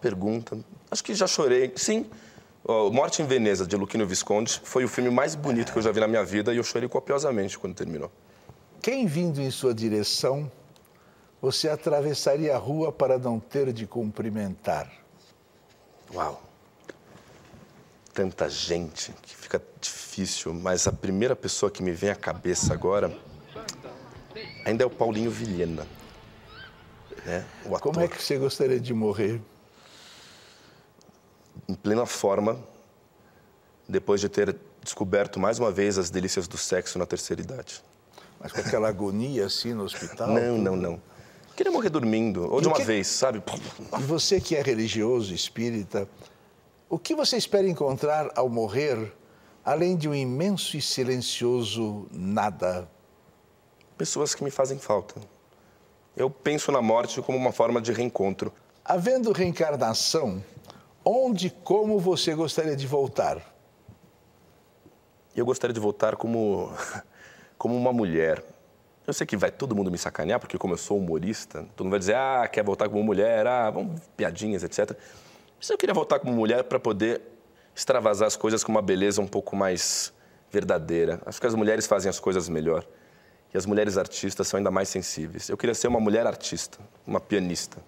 Pergunta. 0.00 0.58
Acho 0.90 1.04
que 1.04 1.14
já 1.14 1.26
chorei. 1.26 1.72
Sim. 1.76 2.06
Morte 2.92 3.22
em 3.22 3.26
Veneza, 3.26 3.66
de 3.66 3.74
Luquino 3.76 4.06
Visconde, 4.06 4.60
foi 4.62 4.84
o 4.84 4.88
filme 4.88 5.10
mais 5.10 5.34
bonito 5.34 5.72
que 5.72 5.78
eu 5.78 5.82
já 5.82 5.90
vi 5.90 5.98
na 5.98 6.06
minha 6.06 6.22
vida 6.24 6.52
e 6.52 6.58
eu 6.58 6.62
chorei 6.62 6.88
copiosamente 6.88 7.58
quando 7.58 7.74
terminou. 7.74 8.12
Quem 8.82 9.06
vindo 9.06 9.40
em 9.40 9.50
sua 9.50 9.74
direção, 9.74 10.50
você 11.40 11.68
atravessaria 11.68 12.54
a 12.54 12.58
rua 12.58 12.92
para 12.92 13.18
não 13.18 13.40
ter 13.40 13.72
de 13.72 13.86
cumprimentar? 13.86 14.92
Uau! 16.14 16.42
Tanta 18.12 18.48
gente 18.48 19.12
que 19.22 19.34
fica 19.34 19.62
difícil, 19.80 20.52
mas 20.52 20.86
a 20.86 20.92
primeira 20.92 21.34
pessoa 21.34 21.70
que 21.70 21.82
me 21.82 21.92
vem 21.92 22.10
à 22.10 22.16
cabeça 22.16 22.74
agora 22.74 23.10
ainda 24.66 24.84
é 24.84 24.86
o 24.86 24.90
Paulinho 24.90 25.30
Vilhena. 25.30 25.86
Né? 27.24 27.44
Como 27.80 28.00
é 28.00 28.06
que 28.06 28.22
você 28.22 28.36
gostaria 28.36 28.78
de 28.78 28.92
morrer? 28.92 29.40
Em 31.70 31.74
plena 31.74 32.04
forma, 32.04 32.58
depois 33.88 34.20
de 34.20 34.28
ter 34.28 34.56
descoberto 34.82 35.38
mais 35.38 35.58
uma 35.58 35.70
vez 35.70 35.98
as 35.98 36.10
delícias 36.10 36.48
do 36.48 36.58
sexo 36.58 36.98
na 36.98 37.06
terceira 37.06 37.40
idade. 37.40 37.82
Mas 38.40 38.52
com 38.52 38.60
aquela 38.60 38.88
agonia 38.88 39.46
assim 39.46 39.72
no 39.72 39.84
hospital? 39.84 40.28
Não, 40.28 40.58
não, 40.58 40.76
não. 40.76 41.02
Queria 41.56 41.70
morrer 41.70 41.90
dormindo, 41.90 42.50
ou 42.50 42.58
E 42.58 42.62
de 42.62 42.68
uma 42.68 42.76
que- 42.76 42.82
vez, 42.84 43.06
sabe? 43.06 43.42
E 43.98 44.02
você 44.02 44.40
que 44.40 44.56
é 44.56 44.62
religioso, 44.62 45.32
espírita, 45.34 46.08
o 46.88 46.98
que 46.98 47.14
você 47.14 47.36
espera 47.36 47.68
encontrar 47.68 48.30
ao 48.34 48.48
morrer, 48.48 49.12
além 49.64 49.96
de 49.96 50.08
um 50.08 50.14
imenso 50.14 50.76
e 50.76 50.80
silencioso 50.82 52.08
nada? 52.10 52.88
Pessoas 53.96 54.34
que 54.34 54.42
me 54.42 54.50
fazem 54.50 54.78
falta. 54.78 55.14
Eu 56.16 56.30
penso 56.30 56.72
na 56.72 56.80
morte 56.82 57.20
como 57.22 57.36
uma 57.38 57.52
forma 57.52 57.80
de 57.80 57.92
reencontro. 57.92 58.52
Havendo 58.82 59.30
reencarnação, 59.30 60.42
onde 61.04 61.48
e 61.48 61.50
como 61.50 61.98
você 61.98 62.34
gostaria 62.34 62.76
de 62.76 62.86
voltar? 62.86 63.54
Eu 65.34 65.44
gostaria 65.44 65.72
de 65.72 65.80
voltar 65.80 66.16
como, 66.16 66.72
como 67.56 67.76
uma 67.76 67.92
mulher. 67.92 68.42
Eu 69.06 69.12
sei 69.12 69.26
que 69.26 69.36
vai 69.36 69.50
todo 69.50 69.74
mundo 69.74 69.90
me 69.90 69.98
sacanear, 69.98 70.38
porque 70.38 70.58
como 70.58 70.74
eu 70.74 70.78
sou 70.78 70.98
humorista, 70.98 71.66
todo 71.74 71.84
mundo 71.84 71.92
vai 71.92 71.98
dizer, 71.98 72.14
ah, 72.14 72.46
quer 72.46 72.62
voltar 72.62 72.88
como 72.88 73.02
mulher, 73.02 73.46
ah, 73.46 73.70
vamos, 73.70 74.00
piadinhas, 74.16 74.62
etc. 74.62 74.96
Mas 75.58 75.68
eu 75.68 75.78
queria 75.78 75.94
voltar 75.94 76.18
como 76.18 76.32
mulher 76.32 76.64
para 76.64 76.78
poder 76.78 77.22
extravasar 77.74 78.26
as 78.26 78.36
coisas 78.36 78.62
com 78.62 78.70
uma 78.70 78.82
beleza 78.82 79.20
um 79.20 79.26
pouco 79.26 79.56
mais 79.56 80.12
verdadeira. 80.50 81.20
Acho 81.24 81.40
que 81.40 81.46
as 81.46 81.54
mulheres 81.54 81.86
fazem 81.86 82.08
as 82.08 82.20
coisas 82.20 82.48
melhor. 82.48 82.84
E 83.52 83.58
as 83.58 83.66
mulheres 83.66 83.98
artistas 83.98 84.46
são 84.46 84.58
ainda 84.58 84.70
mais 84.70 84.88
sensíveis. 84.88 85.48
Eu 85.48 85.56
queria 85.56 85.74
ser 85.74 85.88
uma 85.88 85.98
mulher 86.00 86.26
artista, 86.26 86.78
uma 87.06 87.20
pianista. 87.20 87.78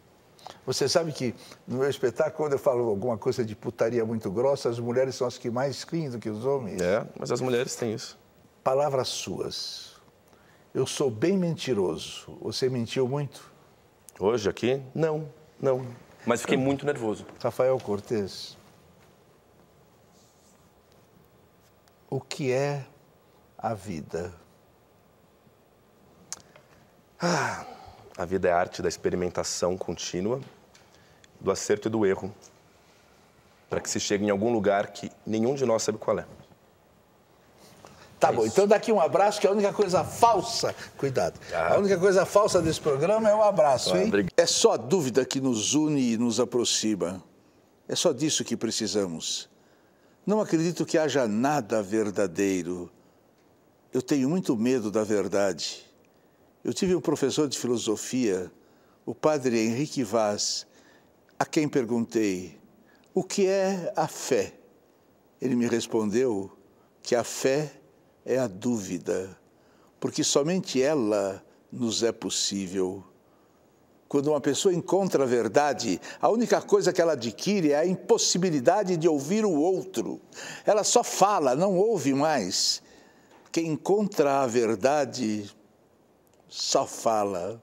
Você 0.64 0.88
sabe 0.88 1.12
que 1.12 1.34
no 1.66 1.78
meu 1.78 1.90
espetáculo, 1.90 2.36
quando 2.36 2.52
eu 2.52 2.58
falo 2.58 2.88
alguma 2.88 3.18
coisa 3.18 3.44
de 3.44 3.56
putaria 3.56 4.04
muito 4.04 4.30
grossa, 4.30 4.68
as 4.68 4.78
mulheres 4.78 5.14
são 5.16 5.26
as 5.26 5.36
que 5.36 5.50
mais 5.50 5.82
riem 5.82 6.10
do 6.10 6.18
que 6.18 6.30
os 6.30 6.44
homens. 6.44 6.80
É, 6.80 7.04
mas 7.18 7.32
as 7.32 7.40
mulheres 7.40 7.74
têm 7.74 7.92
isso. 7.94 8.18
Palavras 8.62 9.08
suas. 9.08 9.96
Eu 10.72 10.86
sou 10.86 11.10
bem 11.10 11.36
mentiroso. 11.36 12.38
Você 12.40 12.68
mentiu 12.68 13.08
muito? 13.08 13.52
Hoje 14.20 14.48
aqui, 14.48 14.80
não, 14.94 15.28
não. 15.60 15.84
Mas 16.24 16.42
fiquei 16.42 16.56
muito 16.56 16.86
nervoso. 16.86 17.26
Rafael 17.42 17.76
Cortez. 17.78 18.56
O 22.08 22.20
que 22.20 22.52
é 22.52 22.86
a 23.58 23.74
vida? 23.74 24.32
A 28.16 28.24
vida 28.24 28.48
é 28.48 28.52
a 28.52 28.58
arte 28.58 28.82
da 28.82 28.88
experimentação 28.88 29.76
contínua, 29.76 30.40
do 31.40 31.50
acerto 31.50 31.88
e 31.88 31.90
do 31.90 32.04
erro, 32.04 32.32
para 33.70 33.80
que 33.80 33.88
se 33.88 33.98
chegue 33.98 34.24
em 34.24 34.30
algum 34.30 34.52
lugar 34.52 34.88
que 34.88 35.10
nenhum 35.26 35.54
de 35.54 35.64
nós 35.64 35.82
sabe 35.82 35.98
qual 35.98 36.18
é. 36.18 36.26
Tá 38.20 38.30
bom, 38.30 38.46
então 38.46 38.68
daqui 38.68 38.92
um 38.92 39.00
abraço, 39.00 39.40
que 39.40 39.46
a 39.48 39.50
única 39.50 39.72
coisa 39.72 40.04
falsa, 40.04 40.72
cuidado, 40.96 41.40
a 41.52 41.76
única 41.76 41.98
coisa 41.98 42.24
falsa 42.24 42.62
desse 42.62 42.80
programa 42.80 43.28
é 43.28 43.34
o 43.34 43.42
abraço, 43.42 43.94
Ah, 43.94 43.98
hein? 43.98 44.06
obrigado. 44.08 44.32
É 44.36 44.46
só 44.46 44.74
a 44.74 44.76
dúvida 44.76 45.24
que 45.24 45.40
nos 45.40 45.74
une 45.74 46.12
e 46.12 46.16
nos 46.16 46.38
aproxima. 46.38 47.20
É 47.88 47.96
só 47.96 48.12
disso 48.12 48.44
que 48.44 48.56
precisamos. 48.56 49.48
Não 50.24 50.40
acredito 50.40 50.86
que 50.86 50.96
haja 50.96 51.26
nada 51.26 51.82
verdadeiro. 51.82 52.88
Eu 53.92 54.00
tenho 54.00 54.28
muito 54.30 54.56
medo 54.56 54.88
da 54.88 55.02
verdade. 55.02 55.84
Eu 56.64 56.72
tive 56.72 56.94
um 56.94 57.00
professor 57.00 57.48
de 57.48 57.58
filosofia, 57.58 58.48
o 59.04 59.12
padre 59.12 59.58
Henrique 59.58 60.04
Vaz, 60.04 60.64
a 61.36 61.44
quem 61.44 61.68
perguntei: 61.68 62.56
o 63.12 63.24
que 63.24 63.48
é 63.48 63.92
a 63.96 64.06
fé? 64.06 64.54
Ele 65.40 65.56
me 65.56 65.66
respondeu 65.66 66.52
que 67.02 67.16
a 67.16 67.24
fé 67.24 67.72
é 68.24 68.38
a 68.38 68.46
dúvida, 68.46 69.36
porque 69.98 70.22
somente 70.22 70.80
ela 70.80 71.44
nos 71.70 72.04
é 72.04 72.12
possível. 72.12 73.02
Quando 74.06 74.28
uma 74.28 74.40
pessoa 74.40 74.72
encontra 74.72 75.24
a 75.24 75.26
verdade, 75.26 76.00
a 76.20 76.28
única 76.28 76.62
coisa 76.62 76.92
que 76.92 77.02
ela 77.02 77.14
adquire 77.14 77.72
é 77.72 77.78
a 77.78 77.86
impossibilidade 77.86 78.96
de 78.96 79.08
ouvir 79.08 79.44
o 79.44 79.50
outro. 79.50 80.20
Ela 80.64 80.84
só 80.84 81.02
fala, 81.02 81.56
não 81.56 81.76
ouve 81.76 82.14
mais. 82.14 82.80
Quem 83.50 83.66
encontra 83.68 84.42
a 84.42 84.46
verdade 84.46 85.50
só 86.52 86.86
fala. 86.86 87.62